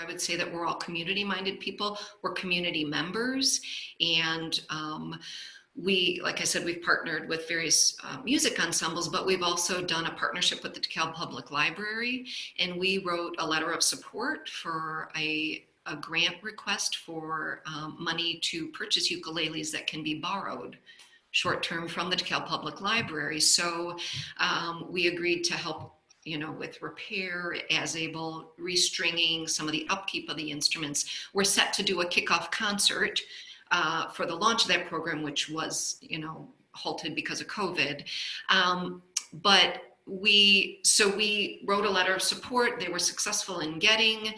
I 0.00 0.04
would 0.04 0.20
say 0.20 0.36
that 0.36 0.52
we're 0.54 0.64
all 0.64 0.76
community 0.76 1.24
minded 1.24 1.58
people, 1.58 1.98
we're 2.22 2.34
community 2.34 2.84
members, 2.84 3.62
and 4.00 4.60
um, 4.70 5.18
we, 5.74 6.20
like 6.22 6.40
I 6.40 6.44
said, 6.44 6.64
we've 6.64 6.82
partnered 6.82 7.28
with 7.28 7.48
various 7.48 7.96
uh, 8.04 8.18
music 8.22 8.64
ensembles, 8.64 9.08
but 9.08 9.26
we've 9.26 9.42
also 9.42 9.84
done 9.84 10.06
a 10.06 10.12
partnership 10.12 10.62
with 10.62 10.74
the 10.74 10.80
DeKalb 10.80 11.12
Public 11.12 11.50
Library, 11.50 12.26
and 12.60 12.78
we 12.78 12.98
wrote 12.98 13.34
a 13.40 13.44
letter 13.44 13.72
of 13.72 13.82
support 13.82 14.48
for 14.48 15.10
a, 15.16 15.66
a 15.86 15.96
grant 15.96 16.36
request 16.44 16.98
for 16.98 17.62
um, 17.66 17.96
money 17.98 18.38
to 18.44 18.68
purchase 18.68 19.12
ukuleles 19.12 19.72
that 19.72 19.88
can 19.88 20.04
be 20.04 20.14
borrowed 20.14 20.78
short 21.30 21.62
term 21.62 21.88
from 21.88 22.10
the 22.10 22.16
DeKalb 22.16 22.46
Public 22.46 22.80
Library. 22.80 23.40
So 23.40 23.96
um, 24.38 24.86
we 24.90 25.06
agreed 25.06 25.44
to 25.44 25.54
help 25.54 25.94
you 26.24 26.38
know, 26.38 26.52
with 26.52 26.82
repair, 26.82 27.56
as 27.70 27.96
able, 27.96 28.52
restringing, 28.60 29.48
some 29.48 29.66
of 29.66 29.72
the 29.72 29.86
upkeep 29.88 30.28
of 30.28 30.36
the 30.36 30.50
instruments. 30.50 31.28
We're 31.32 31.44
set 31.44 31.72
to 31.74 31.82
do 31.82 32.02
a 32.02 32.06
kickoff 32.06 32.50
concert 32.50 33.18
uh, 33.70 34.08
for 34.08 34.26
the 34.26 34.34
launch 34.34 34.62
of 34.62 34.68
that 34.68 34.86
program, 34.86 35.22
which 35.22 35.48
was, 35.48 35.96
you 36.02 36.18
know, 36.18 36.48
halted 36.72 37.14
because 37.14 37.40
of 37.40 37.46
COVID. 37.46 38.04
Um, 38.48 39.02
but 39.32 39.82
we, 40.06 40.80
so 40.82 41.08
we 41.14 41.62
wrote 41.66 41.86
a 41.86 41.90
letter 41.90 42.14
of 42.14 42.22
support. 42.22 42.80
They 42.80 42.88
were 42.88 42.98
successful 42.98 43.60
in 43.60 43.78
getting 43.78 44.34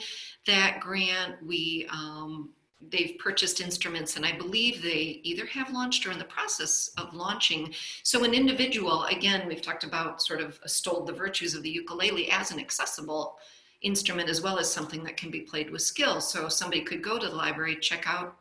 that 0.46 0.78
grant. 0.80 1.36
We, 1.44 1.88
um, 1.90 2.50
they've 2.90 3.16
purchased 3.18 3.60
instruments 3.60 4.16
and 4.16 4.26
I 4.26 4.36
believe 4.36 4.82
they 4.82 5.20
either 5.22 5.46
have 5.46 5.72
launched 5.72 6.06
or 6.06 6.12
in 6.12 6.18
the 6.18 6.24
process 6.24 6.90
of 6.98 7.14
launching. 7.14 7.74
So 8.02 8.24
an 8.24 8.34
individual, 8.34 9.04
again, 9.04 9.46
we've 9.46 9.62
talked 9.62 9.84
about 9.84 10.22
sort 10.22 10.40
of 10.40 10.58
stole 10.66 11.04
the 11.04 11.12
virtues 11.12 11.54
of 11.54 11.62
the 11.62 11.70
ukulele 11.70 12.30
as 12.30 12.50
an 12.50 12.60
accessible 12.60 13.38
instrument 13.82 14.28
as 14.28 14.40
well 14.40 14.58
as 14.58 14.72
something 14.72 15.02
that 15.04 15.16
can 15.16 15.30
be 15.30 15.40
played 15.40 15.70
with 15.70 15.82
skill. 15.82 16.20
So 16.20 16.48
somebody 16.48 16.82
could 16.82 17.02
go 17.02 17.18
to 17.18 17.28
the 17.28 17.34
library, 17.34 17.76
check 17.76 18.04
out 18.06 18.36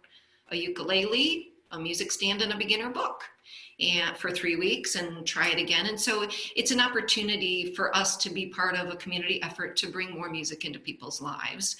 a 0.50 0.56
ukulele, 0.56 1.50
a 1.72 1.80
music 1.80 2.12
stand, 2.12 2.42
and 2.42 2.52
a 2.52 2.58
beginner 2.58 2.90
book 2.90 3.24
and 3.80 4.16
for 4.16 4.30
three 4.30 4.56
weeks 4.56 4.96
and 4.96 5.26
try 5.26 5.50
it 5.50 5.58
again. 5.60 5.88
And 5.88 6.00
so 6.00 6.28
it's 6.56 6.72
an 6.72 6.80
opportunity 6.80 7.74
for 7.74 7.96
us 7.96 8.16
to 8.18 8.30
be 8.30 8.48
part 8.48 8.76
of 8.76 8.90
a 8.90 8.96
community 8.96 9.42
effort 9.42 9.76
to 9.78 9.92
bring 9.92 10.12
more 10.12 10.30
music 10.30 10.66
into 10.66 10.80
people's 10.80 11.22
lives 11.22 11.76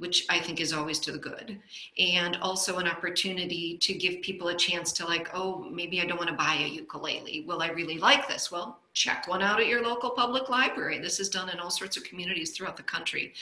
which 0.00 0.24
I 0.30 0.40
think 0.40 0.60
is 0.60 0.72
always 0.72 0.98
to 1.00 1.12
the 1.12 1.18
good. 1.18 1.60
And 1.98 2.36
also 2.38 2.78
an 2.78 2.88
opportunity 2.88 3.76
to 3.78 3.92
give 3.92 4.22
people 4.22 4.48
a 4.48 4.56
chance 4.56 4.92
to, 4.94 5.06
like, 5.06 5.28
oh, 5.34 5.68
maybe 5.70 6.00
I 6.00 6.06
don't 6.06 6.16
want 6.16 6.30
to 6.30 6.36
buy 6.36 6.54
a 6.54 6.66
ukulele. 6.66 7.44
Will 7.46 7.60
I 7.60 7.68
really 7.68 7.98
like 7.98 8.26
this? 8.26 8.50
Well, 8.50 8.80
check 8.94 9.28
one 9.28 9.42
out 9.42 9.60
at 9.60 9.66
your 9.66 9.82
local 9.82 10.10
public 10.10 10.48
library. 10.48 10.98
This 10.98 11.20
is 11.20 11.28
done 11.28 11.50
in 11.50 11.60
all 11.60 11.70
sorts 11.70 11.98
of 11.98 12.04
communities 12.04 12.52
throughout 12.52 12.78
the 12.78 12.82
country. 12.82 13.34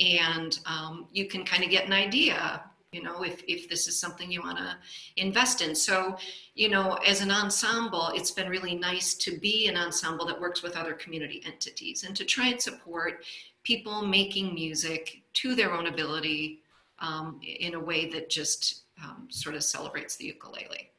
And 0.00 0.56
um, 0.66 1.06
you 1.12 1.26
can 1.26 1.44
kind 1.44 1.64
of 1.64 1.70
get 1.70 1.84
an 1.86 1.92
idea 1.92 2.62
you 2.92 3.02
know 3.02 3.24
if, 3.24 3.42
if 3.48 3.68
this 3.68 3.88
is 3.88 3.98
something 3.98 4.30
you 4.30 4.40
want 4.40 4.56
to 4.56 4.76
invest 5.16 5.60
in 5.62 5.74
so 5.74 6.16
you 6.54 6.68
know 6.68 6.94
as 7.04 7.20
an 7.20 7.30
ensemble 7.32 8.12
it's 8.14 8.30
been 8.30 8.48
really 8.48 8.76
nice 8.76 9.14
to 9.14 9.36
be 9.38 9.66
an 9.66 9.76
ensemble 9.76 10.24
that 10.24 10.40
works 10.40 10.62
with 10.62 10.76
other 10.76 10.94
community 10.94 11.42
entities 11.44 12.04
and 12.04 12.14
to 12.14 12.24
try 12.24 12.48
and 12.48 12.60
support 12.60 13.24
people 13.64 14.06
making 14.06 14.54
music 14.54 15.22
to 15.32 15.54
their 15.54 15.72
own 15.72 15.86
ability 15.86 16.60
um, 17.00 17.40
in 17.42 17.74
a 17.74 17.80
way 17.80 18.08
that 18.10 18.30
just 18.30 18.84
um, 19.02 19.26
sort 19.30 19.54
of 19.56 19.64
celebrates 19.64 20.16
the 20.16 20.26
ukulele. 20.26 20.90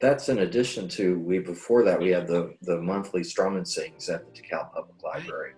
That's 0.00 0.28
in 0.28 0.40
addition 0.40 0.88
to 0.90 1.18
we 1.20 1.38
before 1.38 1.82
that 1.84 1.98
we 1.98 2.10
had 2.10 2.26
the 2.26 2.54
the 2.62 2.80
monthly 2.80 3.24
strum 3.24 3.56
and 3.56 3.66
sings 3.66 4.08
at 4.08 4.26
the 4.26 4.40
DeKalb 4.40 4.74
Public 4.74 5.02
Library. 5.02 5.52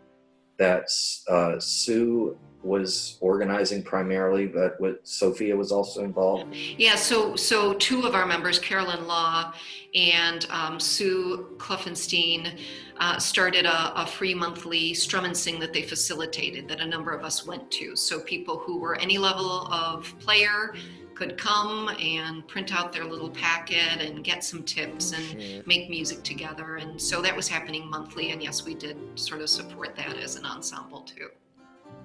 That's 0.59 1.25
uh, 1.29 1.59
Sue 1.59 2.39
was 2.63 3.17
organizing 3.21 3.83
primarily, 3.83 4.47
but 4.47 4.79
with 4.81 4.99
Sophia 5.05 5.57
was 5.57 5.73
also 5.73 6.05
involved. 6.05 6.55
Yeah, 6.55 6.97
so 6.97 7.35
so 7.37 7.75
two 7.75 8.07
of 8.07 8.15
our 8.15 8.27
members, 8.27 8.59
Carolyn 8.59 9.07
Law 9.07 9.53
and 9.95 10.47
um, 10.51 10.79
Sue 10.79 11.57
Kluffenstein, 11.57 12.59
uh, 12.99 13.19
started 13.19 13.67
a, 13.67 14.03
a, 14.03 14.07
free 14.07 14.35
monthly 14.35 14.95
strum 14.95 15.25
and 15.25 15.37
sing 15.37 15.61
that 15.61 15.73
they 15.73 15.83
facilitated 15.83 16.67
that 16.69 16.81
a 16.81 16.87
number 16.87 17.13
of 17.13 17.25
us 17.25 17.47
went 17.47 17.71
to. 17.71 17.95
So 17.95 18.21
people 18.21 18.59
who 18.59 18.79
were 18.79 18.97
any 18.97 19.19
level 19.19 19.67
of 19.73 20.19
player 20.19 20.75
could 21.15 21.39
come 21.39 21.89
and 22.01 22.47
print 22.47 22.75
out 22.75 22.93
their 22.93 23.05
little 23.05 23.31
packet 23.31 24.01
and 24.01 24.23
get 24.23 24.45
some 24.45 24.63
tips 24.63 25.13
and 25.13 25.67
make 25.67 25.89
music 25.89 26.23
together. 26.23 26.77
And 26.77 27.01
so 27.01 27.23
that 27.23 27.35
was 27.35 27.49
happening 27.49 27.89
monthly. 27.89 28.31
And 28.31 28.43
yes, 28.43 28.65
we 28.65 28.75
did 28.75 28.97
sort 29.15 29.41
of 29.41 29.49
support 29.49 29.97
that 29.97 30.17
as 30.17 30.37
an 30.37 30.45
ensemble 30.45 31.01
too. 31.03 31.29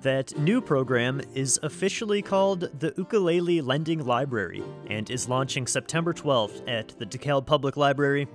That 0.01 0.35
new 0.39 0.61
program 0.61 1.21
is 1.35 1.59
officially 1.61 2.21
called 2.21 2.61
the 2.79 2.93
Ukulele 2.97 3.61
Lending 3.61 4.03
Library 4.03 4.63
and 4.89 5.09
is 5.11 5.29
launching 5.29 5.67
September 5.67 6.13
12th 6.13 6.67
at 6.67 6.87
the 6.97 7.05
DeKalb 7.05 7.45
Public 7.45 7.77
Library. 7.77 8.27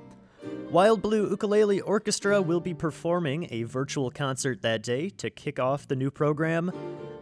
Wild 0.70 1.00
Blue 1.00 1.30
Ukulele 1.30 1.80
Orchestra 1.80 2.42
will 2.42 2.58
be 2.58 2.74
performing 2.74 3.46
a 3.52 3.62
virtual 3.62 4.10
concert 4.10 4.62
that 4.62 4.82
day 4.82 5.10
to 5.10 5.30
kick 5.30 5.60
off 5.60 5.86
the 5.86 5.94
new 5.94 6.10
program. 6.10 6.72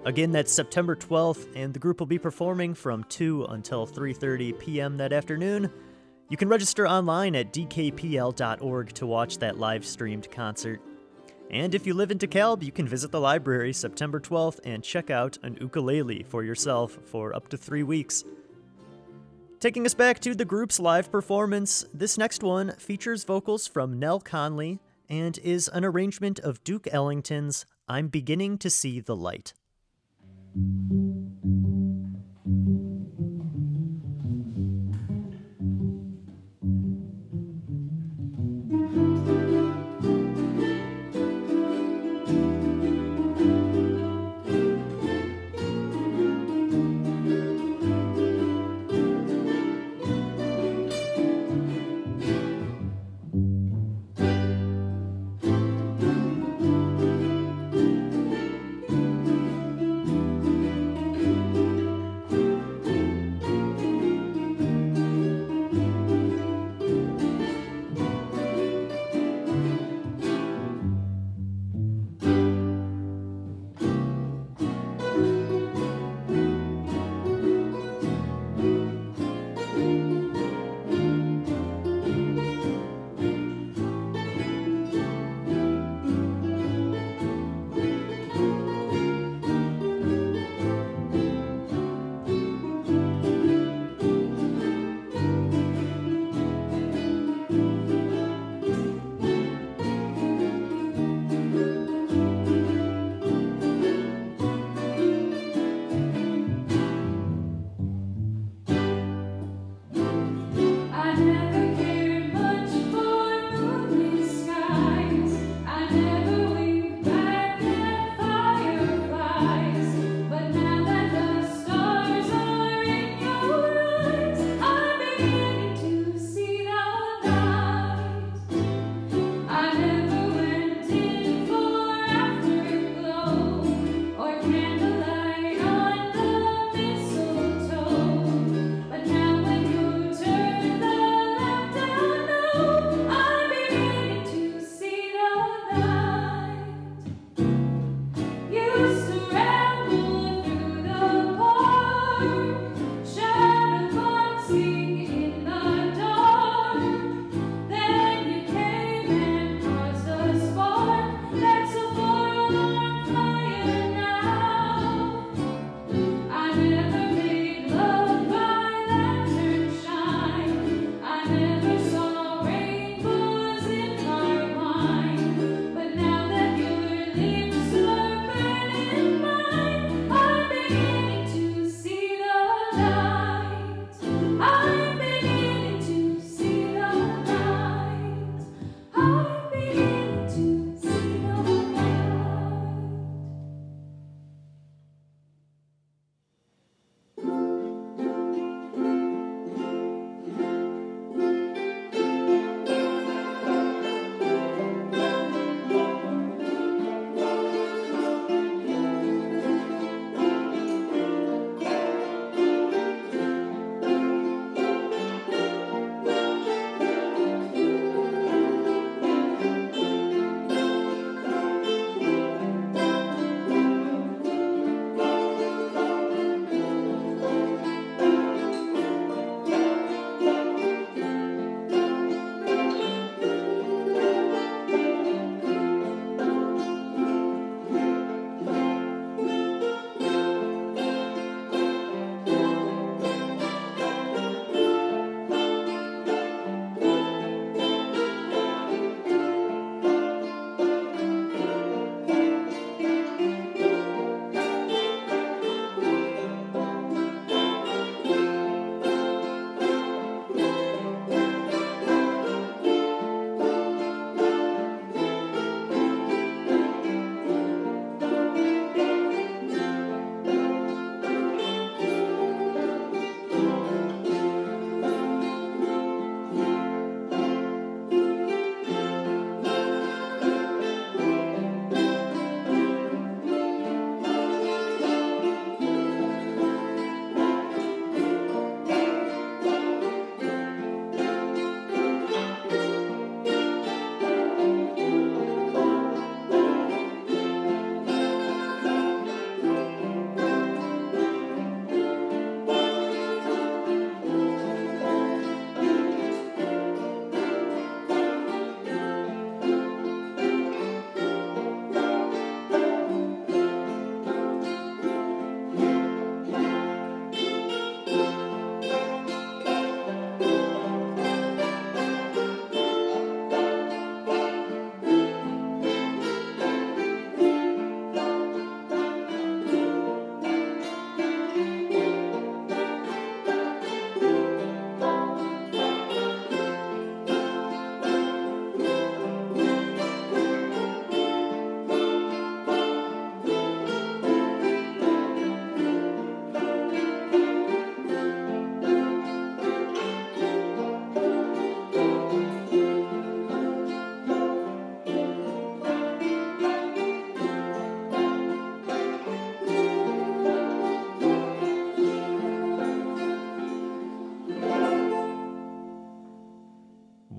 Again, 0.07 0.33
that's 0.33 0.51
September 0.51 0.97
12th, 0.97 1.47
and 1.55 1.75
the 1.75 1.79
group 1.79 2.01
will 2.01 2.07
be 2.07 2.19
performing 2.19 2.73
from 2.73 3.05
2 3.05 3.45
until 3.51 3.87
3:30 3.87 4.59
p.m. 4.59 4.97
that 4.97 5.13
afternoon. 5.13 5.71
You 6.31 6.39
can 6.39 6.49
register 6.49 6.89
online 6.89 7.37
at 7.37 7.53
dkpl.org 7.53 8.93
to 8.95 9.07
watch 9.07 9.39
that 9.39 9.59
live 9.59 9.85
streamed 9.85 10.31
concert. 10.31 10.81
And 11.51 11.75
if 11.75 11.87
you 11.87 11.93
live 11.93 12.11
in 12.11 12.19
DeKalb, 12.19 12.63
you 12.63 12.73
can 12.73 12.89
visit 12.89 13.11
the 13.11 13.21
library 13.21 13.75
September 13.75 14.21
12th 14.21 14.61
and 14.65 14.83
check 14.83 15.11
out 15.11 15.39
an 15.43 15.59
ukulele 15.61 16.23
for 16.23 16.43
yourself 16.43 16.99
for 17.05 17.37
up 17.37 17.49
to 17.49 17.59
three 17.59 17.83
weeks. 17.83 18.25
Taking 19.65 19.87
us 19.87 19.95
back 19.95 20.21
to 20.21 20.35
the 20.35 20.45
group's 20.45 20.79
live 20.79 21.11
performance, 21.11 21.87
this 21.95 22.19
next 22.19 22.43
one 22.43 22.73
features 22.73 23.25
vocals 23.25 23.67
from 23.67 23.99
Nell 23.99 24.21
Conley 24.21 24.79
and 25.09 25.39
is 25.39 25.69
an 25.69 25.87
arrangement 25.87 26.39
of 26.39 26.63
Duke 26.65 26.87
Ellington's 26.93 27.65
I'm 27.89 28.09
Beginning 28.09 28.59
to 28.59 28.69
See 28.69 29.01
the 29.01 29.17
Light. 29.17 29.55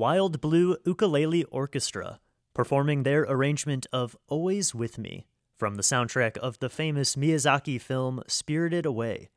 Wild 0.06 0.39
Blue 0.39 0.78
Ukulele 0.86 1.46
Orchestra, 1.46 2.20
performing 2.54 3.02
their 3.02 3.22
arrangement 3.24 3.88
of 3.91 4.15
Always 4.28 4.76
With 4.76 5.00
Me 5.00 5.26
from 5.58 5.78
the 5.78 5.82
soundtrack 5.82 6.38
of 6.38 6.60
the 6.60 6.70
famous 6.70 7.15
Miyazaki 7.15 7.82
film 7.82 8.22
Spirited 8.28 8.86
Away. 8.86 9.30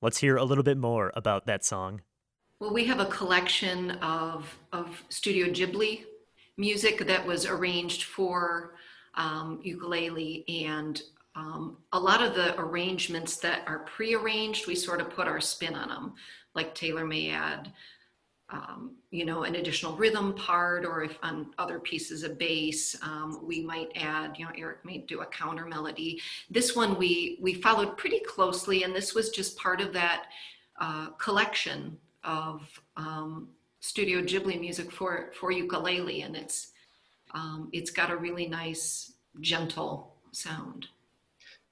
Let's 0.00 0.16
hear 0.16 0.38
a 0.38 0.44
little 0.44 0.64
bit 0.64 0.78
more 0.78 1.12
about 1.14 1.44
that 1.44 1.66
song. 1.66 2.00
Well, 2.60 2.72
we 2.72 2.86
have 2.86 2.98
a 2.98 3.04
collection 3.04 3.90
of, 4.00 4.58
of 4.72 5.04
Studio 5.10 5.48
Ghibli 5.48 6.06
music 6.56 7.06
that 7.06 7.26
was 7.26 7.44
arranged 7.44 8.04
for 8.04 8.72
um, 9.16 9.60
ukulele 9.62 10.46
and 10.48 11.02
um, 11.34 11.76
a 11.92 12.00
lot 12.00 12.22
of 12.22 12.34
the 12.34 12.58
arrangements 12.58 13.36
that 13.40 13.64
are 13.66 13.80
pre-arranged, 13.80 14.66
we 14.66 14.76
sort 14.76 15.02
of 15.02 15.10
put 15.10 15.28
our 15.28 15.42
spin 15.42 15.74
on 15.74 15.90
them. 15.90 16.14
Like 16.54 16.74
Taylor 16.74 17.04
may 17.04 17.28
add, 17.28 17.70
um, 18.50 18.92
you 19.10 19.24
know, 19.24 19.42
an 19.42 19.56
additional 19.56 19.96
rhythm 19.96 20.32
part, 20.34 20.84
or 20.84 21.02
if 21.02 21.18
on 21.22 21.50
other 21.58 21.80
pieces 21.80 22.22
of 22.22 22.38
bass, 22.38 22.96
um, 23.02 23.40
we 23.44 23.60
might 23.60 23.90
add, 23.96 24.38
you 24.38 24.44
know, 24.44 24.52
Eric 24.56 24.84
may 24.84 24.98
do 24.98 25.20
a 25.20 25.26
counter 25.26 25.66
melody. 25.66 26.20
This 26.48 26.76
one 26.76 26.96
we 26.96 27.38
we 27.40 27.54
followed 27.54 27.96
pretty 27.96 28.20
closely, 28.20 28.84
and 28.84 28.94
this 28.94 29.14
was 29.14 29.30
just 29.30 29.56
part 29.58 29.80
of 29.80 29.92
that 29.94 30.26
uh, 30.80 31.08
collection 31.18 31.98
of 32.22 32.62
um, 32.96 33.48
Studio 33.80 34.22
Ghibli 34.22 34.60
music 34.60 34.92
for 34.92 35.32
for 35.38 35.50
ukulele, 35.50 36.22
and 36.22 36.36
it's 36.36 36.72
um, 37.32 37.68
it's 37.72 37.90
got 37.90 38.10
a 38.10 38.16
really 38.16 38.46
nice, 38.46 39.12
gentle 39.40 40.14
sound 40.30 40.86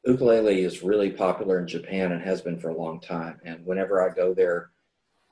ukulele 0.07 0.65
is 0.65 0.83
really 0.83 1.11
popular 1.11 1.59
in 1.59 1.67
Japan 1.67 2.13
and 2.13 2.23
has 2.23 2.41
been 2.43 2.59
for 2.59 2.69
a 2.69 2.77
long 2.77 3.01
time. 3.01 3.41
And 3.45 3.65
whenever 3.65 4.03
I 4.03 4.15
go 4.15 4.35
there, 4.35 4.71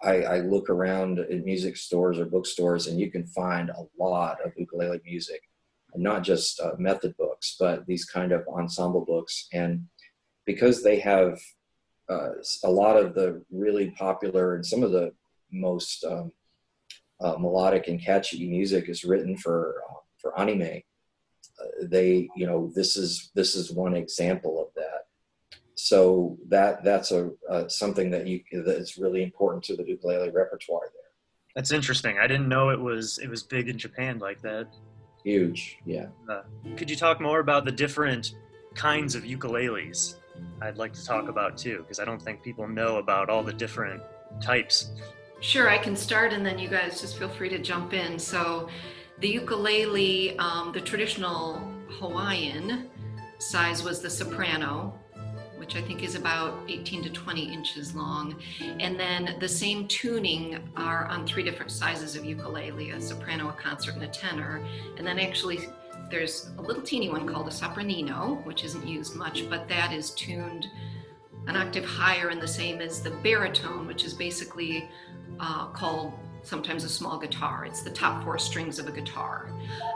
I, 0.03 0.23
I, 0.23 0.39
look 0.41 0.69
around 0.69 1.19
in 1.19 1.45
music 1.45 1.77
stores 1.77 2.19
or 2.19 2.25
bookstores, 2.25 2.87
and 2.87 2.99
you 2.99 3.11
can 3.11 3.25
find 3.27 3.71
a 3.71 3.85
lot 3.99 4.39
of 4.45 4.53
ukulele 4.57 5.01
music, 5.05 5.43
not 5.95 6.23
just 6.23 6.61
uh, 6.61 6.73
method 6.79 7.17
books, 7.17 7.57
but 7.59 7.87
these 7.87 8.05
kind 8.05 8.33
of 8.33 8.43
ensemble 8.49 9.05
books. 9.05 9.49
And 9.53 9.87
because 10.45 10.83
they 10.83 10.99
have 11.01 11.41
uh, 12.09 12.31
a 12.65 12.71
lot 12.71 12.97
of 12.97 13.15
the 13.15 13.43
really 13.51 13.91
popular 13.93 14.57
and 14.57 14.67
some 14.67 14.83
of 14.83 14.91
the 14.91 15.13
most 15.53 16.05
um, 16.05 16.33
uh, 17.21 17.37
melodic 17.39 17.87
and 17.89 18.03
catchy 18.03 18.49
music 18.49 18.89
is 18.89 19.05
written 19.05 19.37
for 19.37 19.83
uh, 19.89 19.95
for 20.19 20.39
anime 20.39 20.83
they 21.83 22.29
you 22.37 22.47
know 22.47 22.71
this 22.75 22.97
is 22.97 23.31
this 23.35 23.55
is 23.55 23.73
one 23.73 23.95
example 23.95 24.61
of 24.61 24.69
that 24.75 25.07
so 25.83 26.39
that 26.49 26.85
that's 26.85 27.11
a 27.11 27.33
something 27.69 28.09
that 28.09 28.25
you 28.25 28.41
that's 28.65 28.99
really 28.99 29.25
important 29.25 29.65
to 29.65 29.75
the 29.75 29.85
ukulele 29.85 30.31
repertoire 30.31 30.83
there. 30.83 31.11
That's 31.57 31.73
interesting. 31.73 32.19
I 32.21 32.29
didn't 32.29 32.49
know 32.49 32.71
it 32.71 32.79
was 32.79 33.19
it 33.19 33.29
was 33.29 33.43
big 33.43 33.69
in 33.69 33.79
japan 33.79 34.21
like 34.21 34.41
that. 34.43 34.69
Huge 35.25 35.79
yeah. 35.85 36.07
Uh, 36.31 36.43
could 36.77 36.89
you 36.89 36.95
talk 36.95 37.21
more 37.21 37.41
about 37.41 37.65
the 37.65 37.73
different 37.73 38.37
kinds 38.77 39.15
of 39.17 39.25
ukuleles 39.25 40.15
i'd 40.63 40.79
like 40.79 40.93
to 40.93 41.05
talk 41.05 41.29
about 41.29 41.59
too? 41.59 41.79
Because 41.79 41.99
i 41.99 42.05
don't 42.05 42.23
think 42.23 42.45
people 42.45 42.69
know 42.69 42.99
about 42.99 43.29
all 43.29 43.43
the 43.43 43.53
different 43.53 44.01
types. 44.41 44.93
Sure 45.41 45.69
i 45.69 45.79
can 45.79 45.97
start 45.97 46.33
and 46.33 46.47
then 46.47 46.61
you 46.61 46.69
guys 46.69 47.01
just 47.01 47.19
feel 47.19 47.29
free 47.29 47.49
to 47.49 47.59
jump 47.59 47.93
in. 47.93 48.21
So 48.21 48.69
the 49.19 49.29
ukulele, 49.29 50.39
um, 50.39 50.71
the 50.73 50.81
traditional 50.81 51.61
Hawaiian 51.99 52.89
size 53.41 53.83
was 53.83 54.01
the 54.01 54.09
soprano, 54.09 54.97
which 55.63 55.77
I 55.77 55.81
think 55.81 56.03
is 56.03 56.17
about 56.17 56.59
18 56.67 57.05
to 57.05 57.11
20 57.11 57.53
inches 57.53 57.95
long. 57.95 58.35
And 58.81 58.99
then 58.99 59.37
the 59.39 59.49
same 59.49 59.87
tuning 59.87 60.59
are 60.77 61.07
on 61.07 61.25
three 61.25 61.45
different 61.45 61.71
sizes 61.71 62.17
of 62.17 62.25
ukulele 62.25 62.91
a 62.91 63.01
soprano, 63.01 63.49
a 63.49 63.53
concert, 63.53 63.95
and 63.95 64.03
a 64.03 64.09
tenor. 64.09 64.61
And 64.99 65.07
then 65.07 65.21
actually, 65.21 65.61
there's 66.11 66.51
a 66.59 66.63
little 66.63 66.83
teeny 66.83 67.11
one 67.11 67.29
called 67.29 67.47
a 67.47 67.53
sopranino, 67.53 68.45
which 68.45 68.65
isn't 68.65 68.85
used 68.89 69.15
much, 69.15 69.49
but 69.49 69.69
that 69.69 69.93
is 69.93 70.11
tuned 70.11 70.67
an 71.47 71.55
octave 71.55 71.85
higher 71.85 72.31
and 72.31 72.43
the 72.43 72.49
same 72.49 72.81
as 72.81 73.01
the 73.01 73.13
baritone, 73.23 73.87
which 73.87 74.03
is 74.03 74.15
basically 74.15 74.91
uh, 75.39 75.67
called 75.67 76.13
sometimes 76.43 76.85
a 76.85 76.89
small 76.89 77.19
guitar. 77.19 77.65
It's 77.65 77.83
the 77.83 77.91
top 77.91 78.25
four 78.25 78.39
strings 78.39 78.79
of 78.79 78.89
a 78.89 78.93
guitar. 78.93 79.53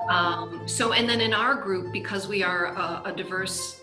Um, 0.08 0.62
so, 0.66 0.92
and 0.92 1.08
then 1.08 1.20
in 1.20 1.34
our 1.34 1.54
group, 1.54 1.92
because 1.92 2.28
we 2.28 2.42
are 2.42 2.66
a, 2.66 3.02
a, 3.06 3.12
diverse 3.16 3.80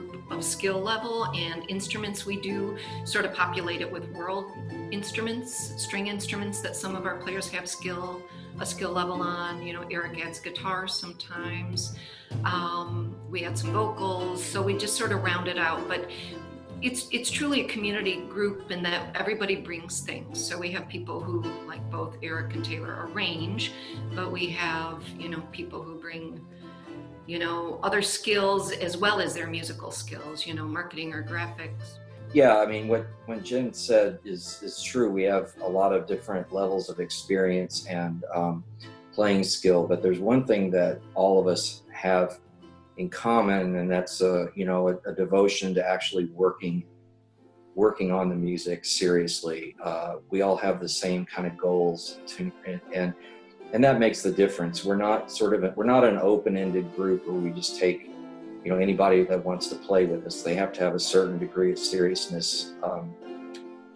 group 0.00 0.30
of 0.30 0.42
skill 0.42 0.80
level 0.80 1.26
and 1.34 1.68
instruments, 1.68 2.26
we 2.26 2.40
do 2.40 2.76
sort 3.04 3.24
of 3.24 3.34
populate 3.34 3.80
it 3.80 3.90
with 3.90 4.10
world 4.12 4.50
instruments, 4.90 5.74
string 5.82 6.06
instruments 6.06 6.60
that 6.60 6.76
some 6.76 6.96
of 6.96 7.06
our 7.06 7.16
players 7.16 7.48
have 7.48 7.68
skill, 7.68 8.22
a 8.60 8.66
skill 8.66 8.92
level 8.92 9.22
on. 9.22 9.62
You 9.62 9.74
know, 9.74 9.84
Eric 9.90 10.24
adds 10.24 10.40
guitar 10.40 10.88
sometimes. 10.88 11.96
Um, 12.44 13.14
we 13.30 13.44
add 13.44 13.58
some 13.58 13.72
vocals, 13.72 14.42
so 14.42 14.62
we 14.62 14.76
just 14.76 14.96
sort 14.96 15.12
of 15.12 15.22
round 15.22 15.48
it 15.48 15.58
out. 15.58 15.86
But 15.88 16.08
it's 16.82 17.06
it's 17.12 17.30
truly 17.30 17.60
a 17.60 17.68
community 17.68 18.22
group 18.28 18.70
in 18.70 18.82
that 18.82 19.14
everybody 19.14 19.56
brings 19.56 20.00
things. 20.00 20.44
So 20.44 20.58
we 20.58 20.70
have 20.72 20.88
people 20.88 21.20
who, 21.20 21.42
like 21.66 21.88
both 21.90 22.16
Eric 22.22 22.54
and 22.54 22.64
Taylor, 22.64 23.08
arrange, 23.12 23.72
but 24.14 24.32
we 24.32 24.46
have 24.48 25.02
you 25.18 25.28
know 25.28 25.40
people 25.52 25.82
who 25.82 25.94
bring 25.94 26.44
you 27.26 27.38
know 27.38 27.78
other 27.82 28.02
skills 28.02 28.72
as 28.72 28.96
well 28.96 29.20
as 29.20 29.34
their 29.34 29.46
musical 29.46 29.90
skills. 29.90 30.46
You 30.46 30.54
know, 30.54 30.64
marketing 30.64 31.12
or 31.12 31.22
graphics. 31.22 31.98
Yeah, 32.32 32.58
I 32.58 32.66
mean, 32.66 32.88
what 32.88 33.06
when 33.26 33.44
Jen 33.44 33.72
said 33.72 34.18
is 34.24 34.60
is 34.62 34.82
true. 34.82 35.10
We 35.10 35.22
have 35.24 35.52
a 35.62 35.68
lot 35.68 35.92
of 35.92 36.06
different 36.06 36.52
levels 36.52 36.88
of 36.88 36.98
experience 37.00 37.86
and 37.86 38.24
um, 38.34 38.64
playing 39.12 39.44
skill, 39.44 39.86
but 39.86 40.02
there's 40.02 40.18
one 40.18 40.46
thing 40.46 40.70
that 40.70 41.00
all 41.14 41.38
of 41.38 41.46
us 41.46 41.82
have 41.92 42.40
in 42.96 43.08
common, 43.10 43.76
and 43.76 43.90
that's 43.90 44.20
a 44.20 44.48
you 44.54 44.64
know 44.64 44.88
a, 44.88 45.10
a 45.10 45.14
devotion 45.14 45.74
to 45.74 45.86
actually 45.86 46.26
working 46.26 46.84
working 47.74 48.10
on 48.10 48.28
the 48.28 48.34
music 48.34 48.84
seriously. 48.84 49.74
Uh, 49.82 50.16
we 50.30 50.42
all 50.42 50.56
have 50.56 50.80
the 50.80 50.88
same 50.88 51.24
kind 51.24 51.46
of 51.46 51.56
goals, 51.56 52.18
to, 52.26 52.52
and, 52.66 52.80
and 52.92 53.14
and 53.72 53.82
that 53.82 53.98
makes 53.98 54.22
the 54.22 54.30
difference. 54.30 54.84
We're 54.84 54.96
not 54.96 55.30
sort 55.30 55.54
of 55.54 55.64
a, 55.64 55.72
we're 55.76 55.84
not 55.84 56.04
an 56.04 56.18
open-ended 56.18 56.94
group 56.94 57.26
where 57.26 57.36
we 57.36 57.50
just 57.50 57.78
take 57.78 58.10
you 58.64 58.70
know 58.70 58.76
anybody 58.76 59.24
that 59.24 59.44
wants 59.44 59.68
to 59.68 59.74
play 59.74 60.06
with 60.06 60.26
us. 60.26 60.42
They 60.42 60.54
have 60.54 60.72
to 60.74 60.80
have 60.80 60.94
a 60.94 61.00
certain 61.00 61.38
degree 61.38 61.72
of 61.72 61.78
seriousness 61.78 62.74
um, 62.82 63.14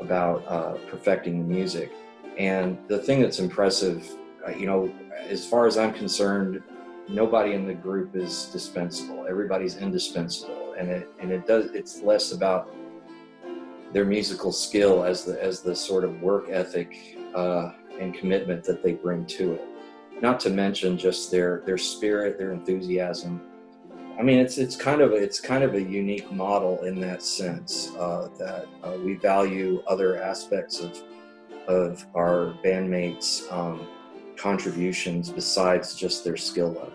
about 0.00 0.46
uh, 0.46 0.74
perfecting 0.90 1.38
the 1.38 1.54
music. 1.54 1.92
And 2.38 2.78
the 2.88 2.98
thing 2.98 3.20
that's 3.20 3.38
impressive, 3.38 4.08
uh, 4.46 4.50
you 4.50 4.66
know, 4.66 4.92
as 5.28 5.46
far 5.46 5.66
as 5.66 5.78
I'm 5.78 5.92
concerned, 5.92 6.62
nobody 7.08 7.52
in 7.52 7.66
the 7.66 7.74
group 7.74 8.16
is 8.16 8.46
dispensable. 8.52 9.26
Everybody's 9.28 9.76
indispensable, 9.76 10.74
and 10.78 10.88
it 10.88 11.08
and 11.20 11.30
it 11.30 11.46
does. 11.46 11.70
It's 11.72 12.02
less 12.02 12.32
about 12.32 12.74
their 13.92 14.04
musical 14.04 14.52
skill 14.52 15.04
as 15.04 15.24
the 15.24 15.42
as 15.42 15.60
the 15.60 15.76
sort 15.76 16.04
of 16.04 16.20
work 16.20 16.46
ethic 16.50 17.18
uh, 17.34 17.72
and 18.00 18.14
commitment 18.14 18.64
that 18.64 18.82
they 18.82 18.92
bring 18.92 19.26
to 19.26 19.54
it. 19.54 19.64
Not 20.20 20.40
to 20.40 20.50
mention 20.50 20.96
just 20.96 21.30
their 21.30 21.62
their 21.66 21.78
spirit, 21.78 22.38
their 22.38 22.52
enthusiasm. 22.52 23.40
I 24.18 24.22
mean, 24.22 24.38
it's 24.38 24.56
it's 24.59 24.76
kind 24.76 25.00
of 25.00 25.12
it's 25.12 25.40
kind 25.40 25.62
of 25.62 25.74
a 25.74 25.82
unique 25.82 26.32
model 26.32 26.82
in 26.85 27.00
that 27.00 27.22
sense 27.22 27.92
uh, 27.98 28.28
that 28.38 28.66
uh, 28.82 28.96
we 29.04 29.14
value 29.14 29.82
other 29.87 30.22
aspects 30.22 30.80
of 30.80 31.02
of 31.68 32.06
our 32.14 32.54
bandmates. 32.64 33.50
Um, 33.52 33.87
contributions 34.37 35.30
besides 35.30 35.94
just 35.94 36.24
their 36.24 36.37
skill 36.37 36.68
level. 36.68 36.92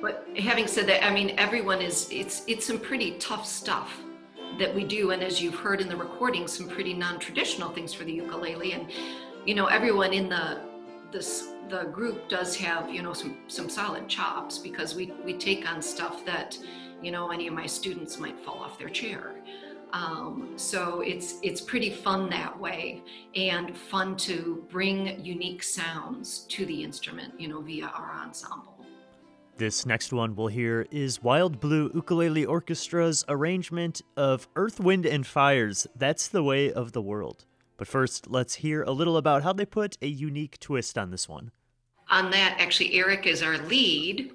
But 0.00 0.26
having 0.38 0.66
said 0.66 0.86
that, 0.86 1.04
I 1.04 1.12
mean, 1.12 1.34
everyone 1.36 1.82
is, 1.82 2.08
it's, 2.10 2.42
it's 2.46 2.66
some 2.66 2.78
pretty 2.78 3.18
tough 3.18 3.44
stuff 3.44 4.00
that 4.58 4.74
we 4.74 4.82
do. 4.82 5.10
And 5.10 5.22
as 5.22 5.42
you've 5.42 5.56
heard 5.56 5.80
in 5.80 5.88
the 5.88 5.96
recording, 5.96 6.48
some 6.48 6.68
pretty 6.68 6.94
non-traditional 6.94 7.70
things 7.70 7.92
for 7.92 8.04
the 8.04 8.12
ukulele. 8.12 8.72
And, 8.72 8.90
you 9.46 9.54
know, 9.54 9.66
everyone 9.66 10.12
in 10.12 10.28
the, 10.28 10.60
this, 11.10 11.52
the 11.68 11.84
group 11.84 12.28
does 12.28 12.56
have, 12.56 12.92
you 12.92 13.02
know, 13.02 13.12
some, 13.12 13.38
some 13.48 13.68
solid 13.68 14.08
chops 14.08 14.58
because 14.58 14.94
we, 14.94 15.12
we 15.24 15.34
take 15.34 15.70
on 15.70 15.80
stuff 15.80 16.24
that, 16.26 16.58
you 17.02 17.10
know, 17.10 17.30
any 17.30 17.46
of 17.46 17.54
my 17.54 17.66
students 17.66 18.18
might 18.18 18.38
fall 18.38 18.58
off 18.58 18.78
their 18.78 18.88
chair. 18.88 19.34
Um, 19.92 20.52
so 20.56 21.00
it's 21.00 21.40
it's 21.42 21.60
pretty 21.60 21.90
fun 21.90 22.30
that 22.30 22.58
way, 22.58 23.02
and 23.34 23.76
fun 23.76 24.16
to 24.18 24.64
bring 24.70 25.24
unique 25.24 25.62
sounds 25.64 26.40
to 26.50 26.64
the 26.64 26.84
instrument, 26.84 27.34
you 27.40 27.48
know, 27.48 27.60
via 27.60 27.86
our 27.86 28.12
ensemble. 28.14 28.76
This 29.56 29.84
next 29.84 30.12
one 30.12 30.36
we'll 30.36 30.46
hear 30.46 30.86
is 30.90 31.22
Wild 31.22 31.60
Blue 31.60 31.90
Ukulele 31.92 32.46
Orchestra's 32.46 33.24
arrangement 33.28 34.00
of 34.16 34.48
Earth, 34.56 34.80
Wind, 34.80 35.04
and 35.06 35.26
Fire's 35.26 35.86
That's 35.96 36.28
the 36.28 36.42
Way 36.42 36.72
of 36.72 36.92
the 36.92 37.02
World. 37.02 37.44
But 37.80 37.88
first, 37.88 38.28
let's 38.28 38.56
hear 38.56 38.82
a 38.82 38.90
little 38.90 39.16
about 39.16 39.42
how 39.42 39.54
they 39.54 39.64
put 39.64 39.96
a 40.02 40.06
unique 40.06 40.60
twist 40.60 40.98
on 40.98 41.10
this 41.10 41.26
one. 41.26 41.50
On 42.10 42.30
that, 42.30 42.56
actually, 42.58 42.92
Eric 42.92 43.26
is 43.26 43.42
our 43.42 43.56
lead. 43.56 44.32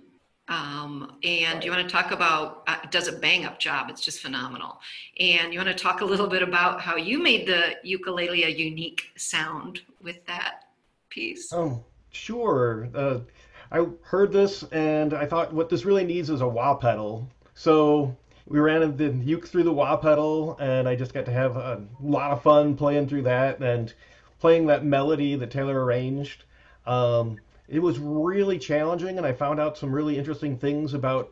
Um, 0.47 1.17
and 1.23 1.63
you 1.63 1.69
want 1.69 1.87
to 1.87 1.91
talk 1.91 2.09
about 2.09 2.63
uh, 2.67 2.77
does 2.89 3.07
a 3.07 3.11
bang 3.11 3.45
up 3.45 3.57
job 3.57 3.89
it's 3.89 4.01
just 4.01 4.19
phenomenal 4.19 4.79
and 5.19 5.51
you 5.51 5.57
want 5.57 5.75
to 5.75 5.83
talk 5.83 6.01
a 6.01 6.05
little 6.05 6.27
bit 6.27 6.43
about 6.43 6.79
how 6.79 6.97
you 6.97 7.17
made 7.17 7.47
the 7.47 7.77
ukulele 7.81 8.43
a 8.43 8.49
unique 8.49 9.05
sound 9.17 9.81
with 10.03 10.23
that 10.27 10.65
piece 11.09 11.51
oh 11.51 11.83
Sure. 12.15 12.87
Uh, 12.95 13.19
I 13.71 13.85
heard 14.01 14.31
this 14.31 14.63
and 14.71 15.13
I 15.13 15.25
thought 15.25 15.53
what 15.53 15.69
this 15.69 15.83
really 15.83 16.05
needs 16.05 16.29
is 16.29 16.41
a 16.41 16.47
wah 16.47 16.75
pedal. 16.75 17.29
So 17.53 18.15
we 18.47 18.59
ran 18.59 18.95
the 18.95 19.09
uke 19.23 19.47
through 19.47 19.63
the 19.63 19.73
wah 19.73 19.97
pedal 19.97 20.57
and 20.59 20.87
I 20.87 20.95
just 20.95 21.13
got 21.13 21.25
to 21.25 21.31
have 21.31 21.55
a 21.55 21.83
lot 22.01 22.31
of 22.31 22.43
fun 22.43 22.75
playing 22.75 23.07
through 23.07 23.23
that 23.23 23.59
and 23.59 23.93
playing 24.39 24.67
that 24.67 24.85
melody 24.85 25.35
that 25.35 25.51
Taylor 25.51 25.83
arranged. 25.83 26.43
Um, 26.85 27.37
it 27.67 27.79
was 27.79 27.97
really 27.97 28.59
challenging 28.59 29.17
and 29.17 29.25
I 29.25 29.33
found 29.33 29.59
out 29.59 29.77
some 29.77 29.91
really 29.91 30.17
interesting 30.17 30.57
things 30.57 30.93
about 30.93 31.31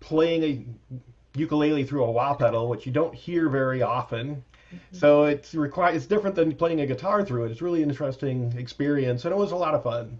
playing 0.00 0.42
a 0.42 0.98
ukulele 1.38 1.84
through 1.84 2.04
a 2.04 2.10
wah 2.10 2.34
pedal, 2.34 2.68
which 2.68 2.86
you 2.86 2.92
don't 2.92 3.14
hear 3.14 3.48
very 3.48 3.82
often. 3.82 4.44
Mm-hmm. 4.74 4.96
So 4.96 5.24
it's 5.24 5.54
required. 5.54 5.96
It's 5.96 6.06
different 6.06 6.34
than 6.34 6.54
playing 6.54 6.80
a 6.80 6.86
guitar 6.86 7.24
through 7.24 7.44
it. 7.44 7.52
It's 7.52 7.62
really 7.62 7.82
an 7.82 7.90
interesting 7.90 8.52
experience, 8.58 9.24
and 9.24 9.32
it 9.32 9.38
was 9.38 9.52
a 9.52 9.56
lot 9.56 9.74
of 9.74 9.82
fun. 9.82 10.18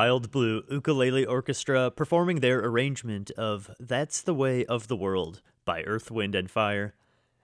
Wild 0.00 0.30
Blue 0.30 0.62
Ukulele 0.70 1.26
Orchestra 1.26 1.90
performing 1.90 2.40
their 2.40 2.58
arrangement 2.60 3.30
of 3.32 3.70
That's 3.78 4.22
the 4.22 4.32
Way 4.32 4.64
of 4.64 4.88
the 4.88 4.96
World 4.96 5.42
by 5.66 5.82
Earth, 5.82 6.10
Wind, 6.10 6.34
and 6.34 6.50
Fire. 6.50 6.94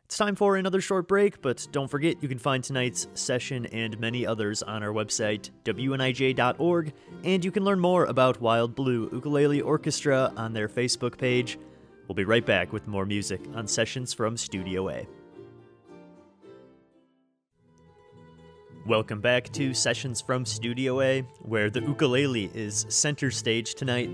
It's 0.07 0.17
time 0.17 0.37
for 0.37 0.57
another 0.57 0.81
short 0.81 1.07
break, 1.07 1.43
but 1.43 1.69
don't 1.71 1.91
forget 1.91 2.23
you 2.23 2.31
can 2.31 2.39
find 2.39 2.65
tonight's 2.65 3.09
session 3.13 3.67
and 3.67 4.01
many 4.01 4.27
others 4.27 4.63
on 4.63 4.83
our 4.83 4.89
website, 4.89 5.51
wnij.org, 5.67 6.95
and 7.25 7.45
you 7.45 7.53
can 7.53 7.63
learn 7.63 7.79
more 7.79 8.07
about 8.07 8.41
Wild 8.41 8.75
Blue 8.75 9.11
Ukulele 9.13 9.61
Orchestra 9.61 10.33
on 10.39 10.55
their 10.55 10.67
Facebook 10.67 11.19
page. 11.19 11.59
We'll 12.09 12.15
be 12.15 12.25
right 12.25 12.47
back 12.47 12.73
with 12.73 12.89
more 12.89 13.05
music 13.05 13.43
on 13.55 13.67
Sessions 13.67 14.15
from 14.15 14.35
Studio 14.35 14.89
A. 14.89 15.07
Welcome 18.87 19.20
back 19.20 19.51
to 19.55 19.74
Sessions 19.74 20.20
from 20.20 20.47
Studio 20.47 21.01
A, 21.01 21.22
where 21.41 21.70
the 21.70 21.80
ukulele 21.80 22.53
is 22.55 22.87
center 22.89 23.32
stage 23.32 23.74
tonight. 23.74 24.09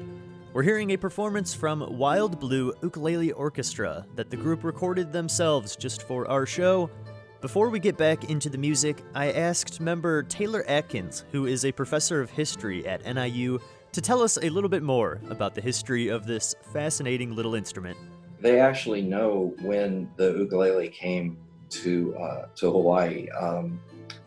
We're 0.55 0.63
hearing 0.63 0.93
a 0.93 0.97
performance 0.97 1.53
from 1.53 1.99
Wild 1.99 2.41
Blue 2.41 2.73
Ukulele 2.83 3.33
Orchestra 3.33 4.07
that 4.15 4.31
the 4.31 4.37
group 4.39 4.65
recorded 4.65 5.13
themselves 5.13 5.77
just 5.77 6.05
for 6.05 6.27
our 6.27 6.47
show. 6.47 6.89
Before 7.43 7.69
we 7.69 7.81
get 7.81 7.99
back 7.99 8.31
into 8.31 8.49
the 8.49 8.57
music, 8.57 9.03
I 9.15 9.33
asked 9.33 9.79
member 9.79 10.23
Taylor 10.23 10.65
Atkins, 10.67 11.27
who 11.33 11.45
is 11.45 11.67
a 11.67 11.73
professor 11.73 12.23
of 12.23 12.31
history 12.31 12.87
at 12.87 13.05
NIU, 13.05 13.61
to 13.93 14.01
tell 14.01 14.23
us 14.23 14.39
a 14.39 14.49
little 14.49 14.71
bit 14.71 14.83
more 14.83 15.21
about 15.29 15.55
the 15.55 15.61
history 15.61 16.09
of 16.09 16.25
this 16.25 16.55
fascinating 16.73 17.37
little 17.37 17.55
instrument. 17.55 17.99
They 18.41 18.59
actually 18.59 19.03
know 19.03 19.55
when 19.61 20.11
the 20.17 20.33
ukulele 20.33 20.89
came 20.89 21.37
to 21.69 22.17
uh, 22.17 22.47
to 22.57 22.71
Hawaii. 22.71 23.29
Um, 23.31 23.79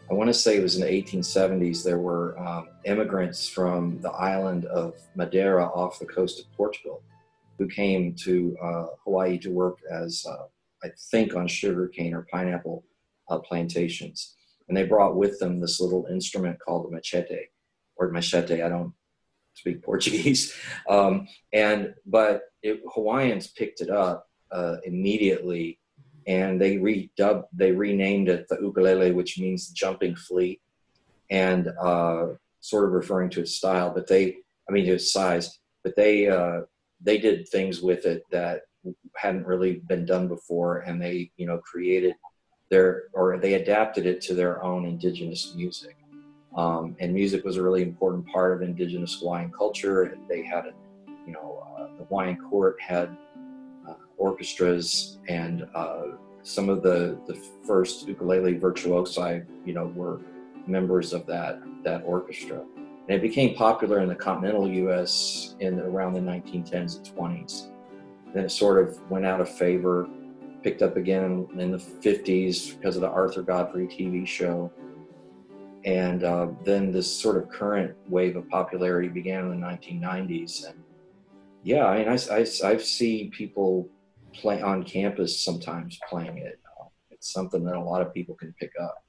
I 0.09 0.13
want 0.13 0.27
to 0.27 0.33
say 0.35 0.57
it 0.57 0.61
was 0.61 0.75
in 0.75 0.81
the 0.81 0.87
1870s. 0.87 1.83
There 1.83 1.97
were 1.97 2.37
um, 2.39 2.69
immigrants 2.85 3.49
from 3.49 3.99
the 4.01 4.11
island 4.11 4.65
of 4.65 4.95
Madeira 5.15 5.65
off 5.65 5.97
the 5.97 6.05
coast 6.05 6.39
of 6.39 6.51
Portugal 6.55 7.01
who 7.57 7.67
came 7.67 8.13
to 8.13 8.55
uh, 8.61 8.85
Hawaii 9.03 9.39
to 9.39 9.49
work 9.49 9.79
as, 9.89 10.23
uh, 10.29 10.45
I 10.83 10.89
think, 11.09 11.35
on 11.35 11.47
sugarcane 11.47 12.13
or 12.13 12.27
pineapple 12.31 12.83
uh, 13.29 13.39
plantations. 13.39 14.35
And 14.67 14.77
they 14.77 14.83
brought 14.83 15.15
with 15.15 15.39
them 15.39 15.59
this 15.59 15.79
little 15.79 16.05
instrument 16.05 16.59
called 16.59 16.85
the 16.85 16.95
machete 16.95 17.45
or 17.95 18.11
machete. 18.11 18.61
I 18.61 18.69
don't 18.69 18.93
speak 19.55 19.83
Portuguese. 19.83 20.53
Um, 20.87 21.27
and 21.51 21.95
but 22.05 22.43
it, 22.61 22.81
Hawaiians 22.93 23.47
picked 23.47 23.81
it 23.81 23.89
up 23.89 24.27
uh, 24.51 24.75
immediately 24.83 25.79
and 26.27 26.59
they 26.59 26.77
redubbed, 26.77 27.45
they 27.53 27.71
renamed 27.71 28.29
it 28.29 28.47
the 28.49 28.57
ukulele, 28.61 29.11
which 29.11 29.39
means 29.39 29.69
jumping 29.69 30.15
flea, 30.15 30.59
and 31.29 31.69
uh, 31.81 32.27
sort 32.59 32.85
of 32.85 32.91
referring 32.91 33.29
to 33.31 33.41
its 33.41 33.55
style. 33.55 33.91
But 33.93 34.07
they, 34.07 34.37
I 34.67 34.71
mean, 34.71 34.87
its 34.87 35.11
size. 35.11 35.59
But 35.83 35.95
they 35.95 36.27
uh, 36.27 36.61
they 37.01 37.17
did 37.17 37.47
things 37.49 37.81
with 37.81 38.05
it 38.05 38.23
that 38.31 38.61
hadn't 39.15 39.45
really 39.45 39.81
been 39.87 40.05
done 40.05 40.27
before, 40.27 40.79
and 40.79 41.01
they, 41.01 41.31
you 41.37 41.45
know, 41.45 41.59
created 41.59 42.15
their 42.69 43.03
or 43.13 43.37
they 43.37 43.53
adapted 43.55 44.05
it 44.05 44.21
to 44.21 44.33
their 44.33 44.63
own 44.63 44.85
indigenous 44.85 45.53
music. 45.55 45.95
Um, 46.57 46.95
and 46.99 47.13
music 47.13 47.43
was 47.43 47.57
a 47.57 47.61
really 47.61 47.83
important 47.83 48.25
part 48.27 48.53
of 48.53 48.61
indigenous 48.61 49.19
Hawaiian 49.19 49.51
culture. 49.51 50.17
They 50.29 50.43
had, 50.43 50.65
a, 50.65 50.71
you 51.27 51.33
know, 51.33 51.61
uh, 51.77 51.87
the 51.97 52.05
Hawaiian 52.05 52.37
court 52.49 52.77
had 52.79 53.15
orchestras 54.17 55.19
and 55.27 55.67
uh, 55.75 56.03
some 56.43 56.69
of 56.69 56.83
the, 56.83 57.19
the 57.27 57.35
first 57.65 58.07
ukulele 58.07 58.55
virtuosi, 58.55 59.45
you 59.65 59.73
know, 59.73 59.87
were 59.87 60.21
members 60.67 61.13
of 61.13 61.25
that, 61.25 61.59
that 61.83 62.03
orchestra. 62.05 62.63
And 63.07 63.17
it 63.17 63.21
became 63.21 63.55
popular 63.55 63.99
in 63.99 64.09
the 64.09 64.15
continental 64.15 64.67
U.S. 64.67 65.55
in 65.59 65.79
around 65.79 66.13
the 66.13 66.19
1910s 66.19 66.97
and 66.97 67.17
20s. 67.17 67.67
Then 68.33 68.45
it 68.45 68.49
sort 68.49 68.87
of 68.87 68.99
went 69.09 69.25
out 69.25 69.41
of 69.41 69.49
favor, 69.49 70.07
picked 70.63 70.81
up 70.81 70.97
again 70.97 71.47
in 71.57 71.71
the 71.71 71.77
50s 71.77 72.75
because 72.75 72.95
of 72.95 73.01
the 73.01 73.09
Arthur 73.09 73.43
Godfrey 73.43 73.87
TV 73.87 74.25
show. 74.25 74.71
And 75.83 76.23
uh, 76.23 76.47
then 76.63 76.91
this 76.91 77.11
sort 77.15 77.37
of 77.37 77.49
current 77.49 77.95
wave 78.09 78.35
of 78.35 78.49
popularity 78.49 79.07
began 79.07 79.51
in 79.51 79.61
the 79.61 79.67
1990s. 79.67 80.67
And 80.67 80.83
yeah, 81.61 81.85
I 81.85 81.99
mean, 81.99 82.07
I, 82.07 82.17
I, 82.33 82.39
I 82.39 82.77
see 82.77 83.29
people 83.31 83.87
play 84.35 84.61
on 84.61 84.83
campus 84.83 85.43
sometimes 85.43 85.99
playing 86.09 86.37
it. 86.37 86.59
It's 87.11 87.31
something 87.31 87.63
that 87.65 87.75
a 87.75 87.81
lot 87.81 88.01
of 88.01 88.13
people 88.13 88.35
can 88.35 88.53
pick 88.59 88.71
up. 88.81 89.03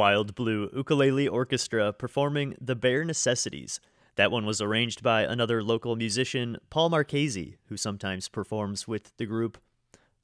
Wild 0.00 0.34
Blue 0.34 0.70
Ukulele 0.74 1.28
Orchestra 1.28 1.92
performing 1.92 2.56
The 2.58 2.74
Bare 2.74 3.04
Necessities. 3.04 3.80
That 4.16 4.30
one 4.30 4.46
was 4.46 4.62
arranged 4.62 5.02
by 5.02 5.24
another 5.24 5.62
local 5.62 5.94
musician, 5.94 6.56
Paul 6.70 6.88
Marchese, 6.88 7.58
who 7.66 7.76
sometimes 7.76 8.26
performs 8.26 8.88
with 8.88 9.14
the 9.18 9.26
group. 9.26 9.58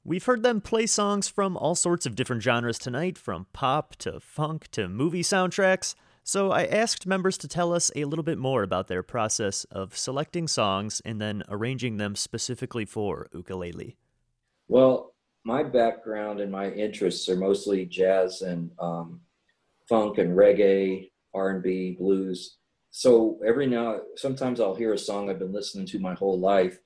We've 0.03 0.25
heard 0.25 0.41
them 0.41 0.61
play 0.61 0.87
songs 0.87 1.27
from 1.27 1.55
all 1.55 1.75
sorts 1.75 2.07
of 2.07 2.15
different 2.15 2.41
genres 2.41 2.79
tonight, 2.79 3.19
from 3.19 3.45
pop 3.53 3.95
to 3.97 4.19
funk 4.19 4.67
to 4.71 4.89
movie 4.89 5.21
soundtracks. 5.21 5.93
So 6.23 6.49
I 6.49 6.65
asked 6.65 7.05
members 7.05 7.37
to 7.37 7.47
tell 7.47 7.71
us 7.71 7.91
a 7.95 8.05
little 8.05 8.23
bit 8.23 8.39
more 8.39 8.63
about 8.63 8.87
their 8.87 9.03
process 9.03 9.63
of 9.65 9.95
selecting 9.95 10.47
songs 10.47 11.03
and 11.05 11.21
then 11.21 11.43
arranging 11.49 11.97
them 11.97 12.15
specifically 12.15 12.85
for 12.85 13.27
ukulele. 13.31 13.95
Well, 14.67 15.13
my 15.43 15.61
background 15.61 16.39
and 16.39 16.51
my 16.51 16.71
interests 16.71 17.29
are 17.29 17.35
mostly 17.35 17.85
jazz 17.85 18.41
and 18.41 18.71
um, 18.79 19.21
funk 19.87 20.17
and 20.17 20.37
reggae, 20.37 21.09
R&B, 21.33 21.97
blues. 21.99 22.57
So 22.91 23.39
every 23.45 23.67
now, 23.67 23.99
sometimes 24.15 24.59
I'll 24.59 24.75
hear 24.75 24.93
a 24.93 24.97
song 24.97 25.29
I've 25.29 25.39
been 25.39 25.53
listening 25.53 25.85
to 25.87 25.99
my 25.99 26.13
whole 26.13 26.39
life, 26.39 26.79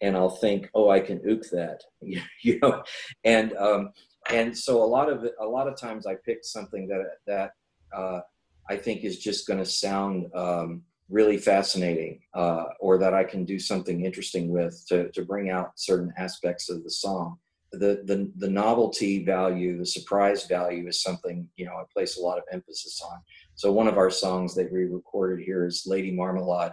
and 0.00 0.16
I'll 0.16 0.28
think, 0.28 0.68
"Oh, 0.74 0.90
I 0.90 1.00
can 1.00 1.22
ook 1.28 1.44
that," 1.52 1.80
you 2.42 2.58
know, 2.60 2.82
and 3.22 3.56
um, 3.56 3.92
and 4.30 4.56
so 4.56 4.82
a 4.82 4.84
lot 4.84 5.10
of 5.10 5.26
a 5.40 5.46
lot 5.46 5.68
of 5.68 5.78
times 5.78 6.06
I 6.06 6.16
pick 6.16 6.44
something 6.44 6.86
that 6.88 7.04
that 7.26 7.52
uh, 7.96 8.20
I 8.68 8.76
think 8.76 9.04
is 9.04 9.18
just 9.18 9.46
going 9.46 9.60
to 9.60 9.64
sound 9.64 10.26
um, 10.34 10.82
really 11.08 11.38
fascinating, 11.38 12.20
uh, 12.34 12.64
or 12.80 12.98
that 12.98 13.14
I 13.14 13.24
can 13.24 13.44
do 13.44 13.58
something 13.58 14.04
interesting 14.04 14.50
with 14.50 14.84
to 14.88 15.10
to 15.12 15.24
bring 15.24 15.50
out 15.50 15.72
certain 15.76 16.12
aspects 16.18 16.68
of 16.68 16.82
the 16.84 16.90
song 16.90 17.38
the, 17.78 18.02
the 18.04 18.30
the 18.36 18.50
novelty 18.50 19.24
value, 19.24 19.78
the 19.78 19.86
surprise 19.86 20.46
value 20.46 20.88
is 20.88 21.02
something 21.02 21.48
you 21.56 21.66
know 21.66 21.74
I 21.74 21.84
place 21.92 22.18
a 22.18 22.22
lot 22.22 22.38
of 22.38 22.44
emphasis 22.52 23.02
on. 23.02 23.18
So 23.54 23.72
one 23.72 23.88
of 23.88 23.98
our 23.98 24.10
songs 24.10 24.54
that 24.54 24.72
we 24.72 24.84
recorded 24.84 25.44
here 25.44 25.66
is 25.66 25.84
"Lady 25.86 26.10
Marmalade" 26.10 26.72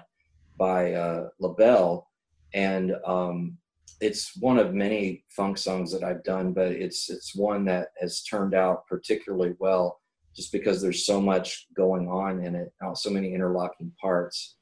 by 0.57 0.93
uh, 0.93 1.29
LaBelle, 1.39 2.07
and 2.53 2.93
um, 3.05 3.57
it's 3.99 4.35
one 4.37 4.57
of 4.57 4.73
many 4.73 5.23
funk 5.29 5.57
songs 5.57 5.91
that 5.91 6.03
I've 6.03 6.23
done, 6.23 6.53
but 6.53 6.67
it's 6.67 7.09
it's 7.09 7.35
one 7.35 7.65
that 7.65 7.89
has 7.99 8.23
turned 8.23 8.53
out 8.53 8.87
particularly 8.87 9.55
well, 9.59 10.01
just 10.35 10.51
because 10.51 10.81
there's 10.81 11.05
so 11.05 11.21
much 11.21 11.67
going 11.75 12.07
on 12.07 12.43
in 12.43 12.55
it, 12.55 12.73
so 12.95 13.09
many 13.09 13.33
interlocking 13.33 13.91
parts, 14.01 14.55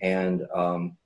and 0.00 0.42
um, 0.54 0.96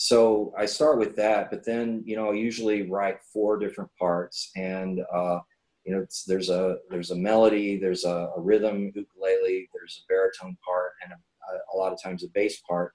so 0.00 0.54
I 0.56 0.64
start 0.64 1.00
with 1.00 1.16
that, 1.16 1.50
but 1.50 1.64
then 1.64 2.04
you 2.06 2.14
know 2.14 2.30
I 2.30 2.34
usually 2.34 2.88
write 2.88 3.18
four 3.32 3.58
different 3.58 3.90
parts, 3.98 4.52
and 4.54 5.00
uh, 5.12 5.40
you 5.84 5.92
know 5.92 6.06
there's 6.28 6.50
a 6.50 6.76
there's 6.88 7.10
a 7.10 7.16
melody, 7.16 7.80
there's 7.80 8.04
a, 8.04 8.30
a, 8.36 8.40
rhythm 8.40 8.92
ukulele, 8.94 9.68
there's 9.74 10.00
a 10.00 10.06
baritone 10.08 10.56
part, 10.64 10.92
and 11.02 11.12
a, 11.12 11.76
a 11.76 11.76
lot 11.76 11.92
of 11.92 12.00
times 12.00 12.22
a 12.22 12.28
bass 12.28 12.60
part, 12.60 12.92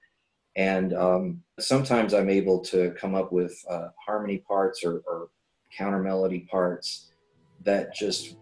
and 0.56 0.94
um, 0.94 1.42
sometimes 1.60 2.14
I'm 2.14 2.30
able 2.30 2.60
to 2.60 2.94
come 2.98 3.14
up 3.14 3.32
with 3.32 3.54
uh, 3.68 3.88
harmony 4.02 4.38
parts 4.38 4.82
or, 4.82 5.02
or 5.06 5.28
counter 5.76 6.02
melody 6.02 6.48
parts 6.50 7.10
that 7.64 7.94
just 7.94 8.36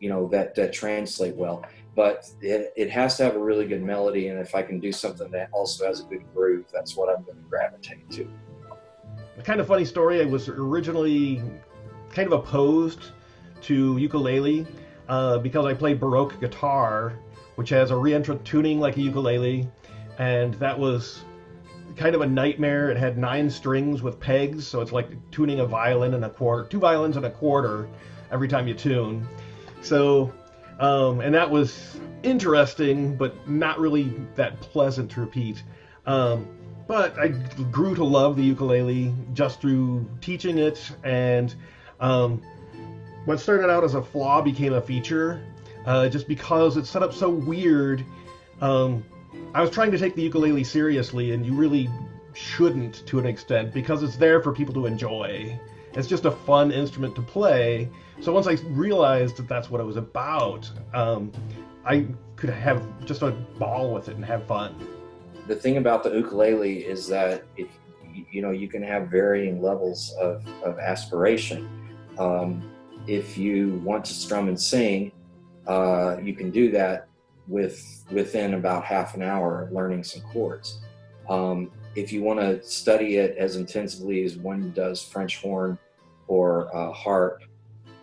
you 0.00 0.08
know 0.08 0.26
that 0.26 0.56
that 0.56 0.72
translate 0.72 1.36
well 1.36 1.64
but 1.94 2.30
it, 2.40 2.72
it 2.76 2.90
has 2.90 3.16
to 3.16 3.24
have 3.24 3.36
a 3.36 3.38
really 3.38 3.66
good 3.66 3.82
melody 3.82 4.28
and 4.28 4.38
if 4.38 4.54
i 4.54 4.62
can 4.62 4.80
do 4.80 4.92
something 4.92 5.30
that 5.30 5.48
also 5.52 5.86
has 5.86 6.00
a 6.00 6.04
good 6.04 6.22
groove 6.34 6.64
that's 6.72 6.96
what 6.96 7.08
i'm 7.08 7.22
going 7.24 7.36
to 7.36 7.44
gravitate 7.48 8.08
to. 8.10 8.28
A 9.38 9.42
kind 9.42 9.60
of 9.60 9.66
funny 9.66 9.84
story 9.84 10.20
i 10.20 10.24
was 10.24 10.48
originally 10.48 11.42
kind 12.10 12.32
of 12.32 12.32
opposed 12.32 13.10
to 13.62 13.96
ukulele 13.98 14.66
uh, 15.08 15.38
because 15.38 15.66
i 15.66 15.74
played 15.74 16.00
baroque 16.00 16.38
guitar 16.40 17.18
which 17.56 17.68
has 17.68 17.90
a 17.90 17.94
reentrant 17.94 18.42
tuning 18.44 18.80
like 18.80 18.96
a 18.96 19.00
ukulele 19.00 19.68
and 20.18 20.54
that 20.54 20.78
was 20.78 21.24
kind 21.96 22.14
of 22.14 22.20
a 22.20 22.26
nightmare. 22.26 22.90
It 22.90 22.96
had 22.96 23.18
nine 23.18 23.50
strings 23.50 24.02
with 24.02 24.18
pegs 24.18 24.66
so 24.66 24.80
it's 24.80 24.92
like 24.92 25.08
tuning 25.30 25.60
a 25.60 25.66
violin 25.66 26.14
and 26.14 26.24
a 26.24 26.30
quarter 26.30 26.68
two 26.68 26.78
violins 26.78 27.16
and 27.16 27.26
a 27.26 27.30
quarter 27.30 27.88
every 28.30 28.48
time 28.48 28.66
you 28.66 28.74
tune. 28.74 29.26
So 29.82 30.32
um, 30.82 31.20
and 31.20 31.32
that 31.32 31.48
was 31.48 31.96
interesting, 32.24 33.16
but 33.16 33.48
not 33.48 33.78
really 33.78 34.12
that 34.34 34.60
pleasant 34.60 35.12
to 35.12 35.20
repeat. 35.20 35.62
Um, 36.06 36.48
but 36.88 37.16
I 37.18 37.28
grew 37.28 37.94
to 37.94 38.04
love 38.04 38.36
the 38.36 38.42
ukulele 38.42 39.14
just 39.32 39.60
through 39.60 40.04
teaching 40.20 40.58
it, 40.58 40.90
and 41.04 41.54
um, 42.00 42.42
what 43.26 43.38
started 43.38 43.70
out 43.70 43.84
as 43.84 43.94
a 43.94 44.02
flaw 44.02 44.42
became 44.42 44.72
a 44.72 44.80
feature, 44.80 45.40
uh, 45.86 46.08
just 46.08 46.26
because 46.26 46.76
it's 46.76 46.90
set 46.90 47.04
up 47.04 47.14
so 47.14 47.30
weird. 47.30 48.04
Um, 48.60 49.04
I 49.54 49.60
was 49.60 49.70
trying 49.70 49.92
to 49.92 49.98
take 49.98 50.16
the 50.16 50.22
ukulele 50.22 50.64
seriously, 50.64 51.30
and 51.30 51.46
you 51.46 51.54
really 51.54 51.88
shouldn't 52.34 53.06
to 53.06 53.20
an 53.20 53.26
extent 53.26 53.72
because 53.72 54.02
it's 54.02 54.16
there 54.16 54.42
for 54.42 54.52
people 54.52 54.74
to 54.74 54.86
enjoy. 54.86 55.58
It's 55.94 56.08
just 56.08 56.24
a 56.24 56.30
fun 56.30 56.72
instrument 56.72 57.14
to 57.16 57.22
play. 57.22 57.88
So 58.20 58.32
once 58.32 58.46
I 58.46 58.52
realized 58.68 59.36
that 59.36 59.48
that's 59.48 59.70
what 59.70 59.80
it 59.80 59.84
was 59.84 59.96
about, 59.96 60.70
um, 60.94 61.32
I 61.84 62.06
could 62.36 62.50
have 62.50 62.82
just 63.04 63.22
a 63.22 63.32
ball 63.58 63.92
with 63.92 64.08
it 64.08 64.16
and 64.16 64.24
have 64.24 64.46
fun. 64.46 64.74
The 65.48 65.56
thing 65.56 65.76
about 65.76 66.02
the 66.02 66.10
ukulele 66.10 66.84
is 66.84 67.08
that 67.08 67.44
if 67.56 67.68
you 68.30 68.42
know 68.42 68.50
you 68.50 68.68
can 68.68 68.82
have 68.82 69.08
varying 69.08 69.62
levels 69.62 70.14
of, 70.20 70.46
of 70.62 70.78
aspiration. 70.78 71.68
Um, 72.18 72.70
if 73.06 73.36
you 73.36 73.80
want 73.84 74.04
to 74.04 74.14
strum 74.14 74.48
and 74.48 74.60
sing, 74.60 75.12
uh, 75.66 76.18
you 76.22 76.34
can 76.34 76.50
do 76.50 76.70
that 76.72 77.08
with 77.48 78.04
within 78.10 78.54
about 78.54 78.84
half 78.84 79.14
an 79.14 79.22
hour 79.22 79.68
learning 79.72 80.04
some 80.04 80.22
chords. 80.32 80.80
Um, 81.28 81.70
if 81.94 82.12
you 82.12 82.22
want 82.22 82.40
to 82.40 82.62
study 82.62 83.16
it 83.16 83.36
as 83.36 83.56
intensively 83.56 84.24
as 84.24 84.36
one 84.36 84.72
does 84.72 85.02
French 85.02 85.42
horn 85.42 85.78
or 86.26 86.74
uh, 86.74 86.92
harp 86.92 87.42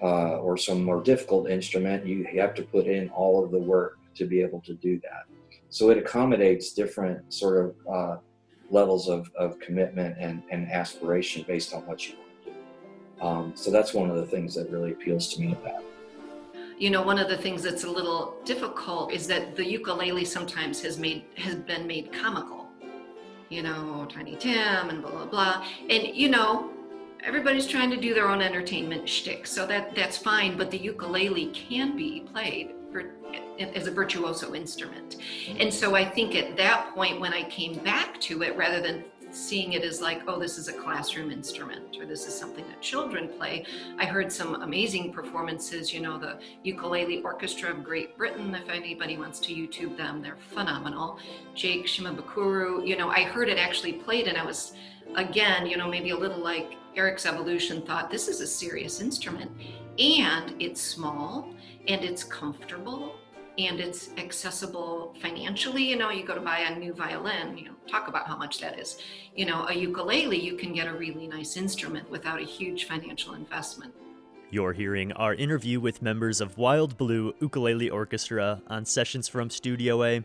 uh, 0.02 0.38
or 0.38 0.58
some 0.58 0.84
more 0.84 1.02
difficult 1.02 1.50
instrument, 1.50 2.06
you 2.06 2.24
have 2.36 2.54
to 2.56 2.64
put 2.64 2.86
in 2.86 3.10
all 3.10 3.44
of 3.44 3.52
the 3.52 3.58
work 3.58 3.98
to 4.16 4.26
be 4.26 4.42
able 4.42 4.62
to 4.62 4.74
do 4.76 5.00
that. 5.02 5.24
So 5.70 5.90
it 5.90 5.98
accommodates 5.98 6.74
different 6.74 7.34
sort 7.34 7.66
of 7.66 7.76
uh, 7.92 8.18
levels 8.70 9.10
of, 9.10 9.32
of 9.36 9.60
commitment 9.60 10.16
and, 10.20 10.44
and 10.52 10.72
aspiration 10.72 11.44
based 11.48 11.74
on 11.74 11.86
what 11.86 12.08
you 12.08 12.16
want 12.16 12.46
to 12.46 12.52
do. 12.52 13.26
Um, 13.26 13.52
so 13.56 13.72
that's 13.72 13.94
one 13.94 14.10
of 14.10 14.16
the 14.16 14.26
things 14.26 14.56
that 14.56 14.70
really 14.70 14.92
appeals 14.92 15.34
to 15.34 15.42
me 15.42 15.54
about. 15.54 15.84
You 16.78 16.90
know, 16.90 17.02
one 17.02 17.20
of 17.20 17.28
the 17.28 17.38
things 17.38 17.62
that's 17.62 17.84
a 17.84 17.92
little 17.92 18.38
difficult 18.46 19.12
is 19.12 19.28
that 19.28 19.56
the 19.56 19.66
ukulele 19.66 20.24
sometimes 20.24 20.82
has 20.82 20.98
made 20.98 21.26
has 21.36 21.56
been 21.56 21.86
made 21.86 22.14
comical. 22.14 22.59
You 23.50 23.64
know, 23.64 24.08
Tiny 24.10 24.36
Tim 24.36 24.90
and 24.90 25.02
blah 25.02 25.12
blah 25.12 25.26
blah. 25.26 25.66
And 25.90 26.16
you 26.16 26.30
know, 26.30 26.72
everybody's 27.24 27.68
trying 27.68 27.90
to 27.92 27.98
do 27.98 28.14
their 28.14 28.30
own 28.30 28.42
entertainment 28.42 29.10
shtick, 29.10 29.48
so 29.48 29.66
that 29.68 29.96
that's 29.96 30.18
fine. 30.18 30.58
But 30.58 30.72
the 30.72 30.78
ukulele 30.78 31.48
can 31.48 31.96
be 31.96 32.22
played 32.32 32.72
for, 32.92 33.12
as 33.60 33.88
a 33.88 33.92
virtuoso 33.92 34.54
instrument, 34.54 35.18
and 35.60 35.74
so 35.74 35.96
I 35.96 36.06
think 36.06 36.36
at 36.36 36.58
that 36.58 36.94
point 36.94 37.20
when 37.20 37.34
I 37.34 37.44
came 37.50 37.78
back 37.80 38.20
to 38.22 38.44
it, 38.44 38.56
rather 38.56 38.82
than 38.82 39.04
seeing 39.32 39.74
it 39.74 39.84
as 39.84 40.02
like, 40.02 40.22
oh, 40.28 40.40
this 40.40 40.58
is 40.58 40.68
a 40.68 40.74
classroom 40.74 41.32
instrument 41.32 41.98
or 41.98 42.06
this 42.06 42.28
is 42.28 42.38
something 42.38 42.66
that 42.68 42.82
children 42.82 43.28
play. 43.28 43.66
I 43.98 44.06
heard 44.06 44.32
some 44.32 44.62
amazing 44.62 45.14
performances, 45.14 45.94
you 45.94 46.02
know, 46.02 46.18
the 46.18 46.40
Ukulele 46.64 47.22
Orchestra 47.22 47.72
of 47.72 47.84
Great 47.84 48.18
Britain, 48.18 48.56
if 48.56 48.70
anybody 48.70 49.18
wants 49.18 49.40
to 49.42 49.54
YouTube 49.54 49.98
them, 49.98 50.22
they're 50.22 50.38
phenomenal. 50.54 51.20
Jake 51.56 51.86
Shimabukuro, 51.86 52.86
you 52.86 52.98
know, 52.98 53.10
I 53.10 53.24
heard 53.24 53.50
it 53.50 53.58
actually 53.58 53.94
played 53.94 54.28
and 54.28 54.38
I 54.38 54.46
was, 54.46 54.74
again, 55.16 55.66
you 55.66 55.78
know, 55.78 55.88
maybe 55.88 56.12
a 56.12 56.18
little 56.18 56.40
like 56.40 56.74
Eric's 56.96 57.26
evolution 57.26 57.82
thought 57.84 58.10
this 58.10 58.28
is 58.28 58.42
a 58.42 58.48
serious 58.48 59.00
instrument 59.00 59.52
and 60.00 60.56
it's 60.60 60.82
small 60.82 61.54
and 61.88 62.04
it's 62.04 62.24
comfortable 62.24 63.19
and 63.58 63.80
it's 63.80 64.10
accessible 64.18 65.16
financially. 65.22 65.84
You 65.84 65.98
know, 65.98 66.10
you 66.10 66.26
go 66.26 66.36
to 66.36 66.42
buy 66.42 66.60
a 66.60 66.78
new 66.78 66.94
violin, 66.94 67.58
you 67.58 67.66
know, 67.66 67.74
talk 67.88 68.08
about 68.08 68.28
how 68.28 68.38
much 68.38 68.60
that 68.60 68.80
is. 68.80 69.00
You 69.36 69.46
know, 69.46 69.66
a 69.68 69.74
ukulele, 69.74 70.40
you 70.40 70.56
can 70.56 70.74
get 70.74 70.88
a 70.88 70.94
really 70.94 71.28
nice 71.28 71.58
instrument 71.58 72.10
without 72.10 72.40
a 72.40 72.46
huge 72.46 72.86
financial 72.86 73.34
investment. 73.34 73.94
You're 74.52 74.74
hearing 74.74 75.12
our 75.14 75.36
interview 75.36 75.80
with 75.80 76.02
members 76.02 76.42
of 76.42 76.58
Wild 76.58 76.98
Blue 76.98 77.34
Ukulele 77.40 77.90
Orchestra 77.90 78.64
on 78.68 78.86
Sessions 78.86 79.28
from 79.28 79.50
Studio 79.50 80.04
A. 80.04 80.24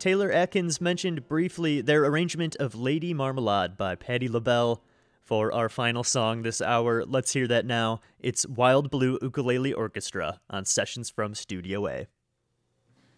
Taylor 0.00 0.32
Atkins 0.32 0.80
mentioned 0.80 1.28
briefly 1.28 1.80
their 1.80 2.04
arrangement 2.04 2.56
of 2.56 2.74
Lady 2.74 3.14
Marmalade 3.14 3.76
by 3.76 3.94
Patti 3.94 4.28
LaBelle. 4.28 4.82
For 5.22 5.52
our 5.52 5.68
final 5.68 6.02
song 6.02 6.42
this 6.42 6.60
hour, 6.60 7.04
let's 7.04 7.32
hear 7.32 7.46
that 7.46 7.64
now. 7.64 8.00
It's 8.18 8.44
Wild 8.48 8.90
Blue 8.90 9.16
Ukulele 9.22 9.72
Orchestra 9.72 10.40
on 10.50 10.64
Sessions 10.64 11.08
from 11.08 11.36
Studio 11.36 11.86
A. 11.86 12.08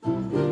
Música 0.05 0.52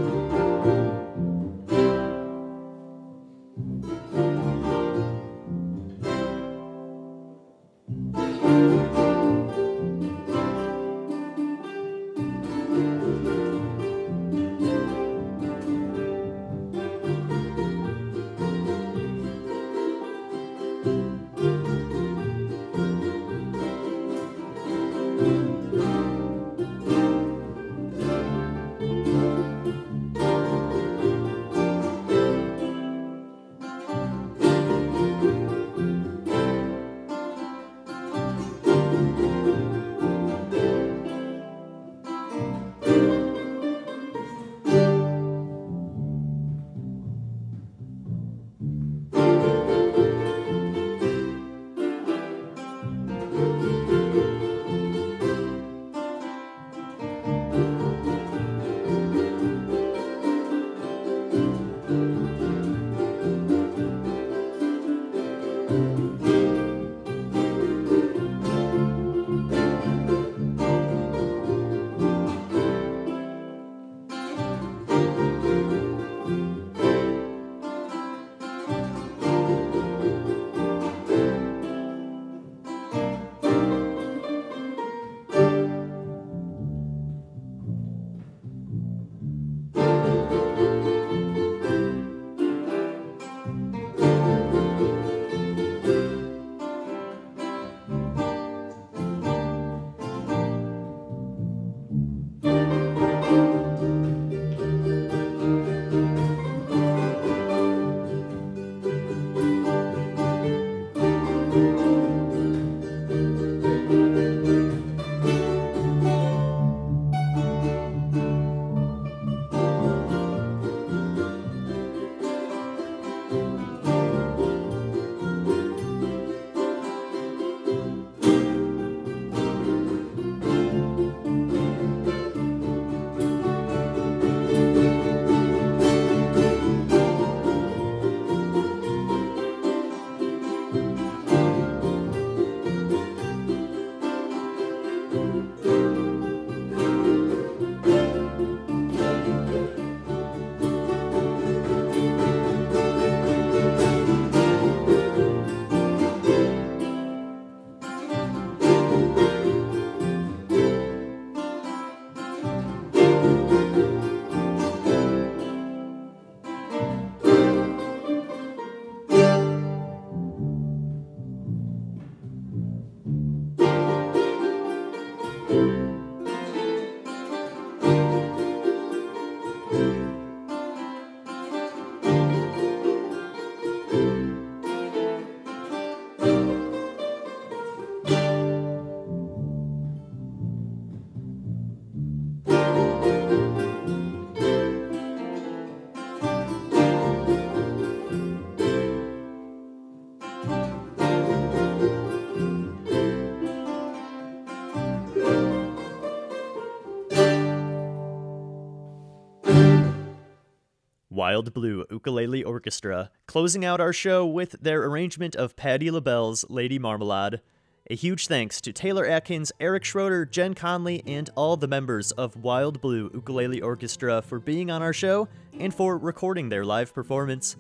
Wild 211.31 211.55
Blue 211.55 211.87
Ukulele 211.93 212.43
Orchestra, 212.43 213.09
closing 213.27 213.65
out 213.65 213.81
our 213.81 213.93
show 213.93 214.27
with 214.27 214.57
their 214.61 214.83
arrangement 214.83 215.37
of 215.37 215.55
Patti 215.55 215.89
LaBelle's 215.89 216.45
Lady 216.49 216.77
Marmalade. 216.77 217.41
A 217.89 217.95
huge 217.95 218.27
thanks 218.27 218.61
to 218.63 218.73
Taylor 218.73 219.07
Atkins, 219.07 219.53
Eric 219.61 219.85
Schroeder, 219.85 220.25
Jen 220.25 220.55
Conley, 220.55 221.05
and 221.07 221.31
all 221.37 221.57
the 221.57 221.69
members 221.69 222.11
of 222.11 222.35
Wild 222.35 222.81
Blue 222.81 223.13
Ukulele 223.15 223.63
Orchestra 223.63 224.21
for 224.23 224.41
being 224.41 224.73
on 224.73 224.83
our 224.83 224.93
show 224.93 225.29
and 225.57 225.73
for 225.73 225.99
recording 225.99 226.49
their 226.49 226.65
live 226.65 226.93
performance. 226.93 227.57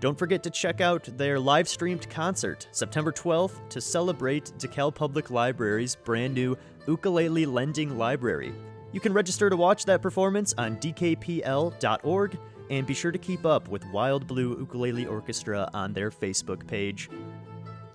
Don't 0.00 0.18
forget 0.18 0.42
to 0.42 0.50
check 0.50 0.82
out 0.82 1.08
their 1.16 1.40
live 1.40 1.66
streamed 1.66 2.10
concert 2.10 2.68
September 2.72 3.10
12th 3.10 3.66
to 3.70 3.80
celebrate 3.80 4.52
DeKalb 4.58 4.94
Public 4.96 5.30
Library's 5.30 5.94
brand 5.94 6.34
new 6.34 6.58
Ukulele 6.86 7.46
Lending 7.46 7.96
Library. 7.96 8.52
You 8.92 9.00
can 9.00 9.14
register 9.14 9.48
to 9.48 9.56
watch 9.56 9.86
that 9.86 10.02
performance 10.02 10.52
on 10.58 10.76
dkpl.org 10.76 12.38
and 12.70 12.86
be 12.86 12.94
sure 12.94 13.12
to 13.12 13.18
keep 13.18 13.44
up 13.44 13.68
with 13.68 13.84
Wild 13.86 14.26
Blue 14.26 14.56
Ukulele 14.58 15.06
Orchestra 15.06 15.68
on 15.74 15.92
their 15.92 16.10
Facebook 16.10 16.66
page. 16.66 17.10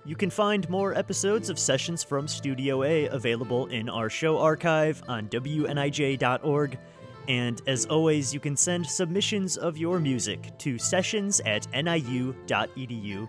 You 0.04 0.16
can 0.16 0.30
find 0.30 0.68
more 0.70 0.94
episodes 0.94 1.50
of 1.50 1.58
Sessions 1.58 2.02
from 2.02 2.26
Studio 2.26 2.82
A 2.82 3.06
available 3.06 3.66
in 3.66 3.88
our 3.88 4.08
show 4.08 4.38
archive 4.38 5.02
on 5.08 5.28
WNIJ.org. 5.28 6.78
And 7.28 7.62
as 7.66 7.86
always, 7.86 8.32
you 8.32 8.40
can 8.40 8.56
send 8.56 8.86
submissions 8.86 9.56
of 9.56 9.76
your 9.76 10.00
music 10.00 10.58
to 10.58 10.78
sessions 10.78 11.40
at 11.46 11.70
niu.edu. 11.72 13.28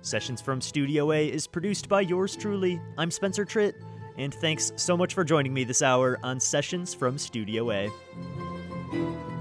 Sessions 0.00 0.40
from 0.40 0.60
Studio 0.60 1.12
A 1.12 1.28
is 1.28 1.46
produced 1.46 1.88
by 1.88 2.00
yours 2.00 2.34
truly. 2.34 2.80
I'm 2.98 3.10
Spencer 3.10 3.44
Tritt, 3.44 3.74
and 4.18 4.34
thanks 4.34 4.72
so 4.76 4.96
much 4.96 5.14
for 5.14 5.22
joining 5.22 5.54
me 5.54 5.62
this 5.62 5.82
hour 5.82 6.18
on 6.24 6.40
Sessions 6.40 6.94
from 6.94 7.16
Studio 7.18 7.70
A. 7.70 9.31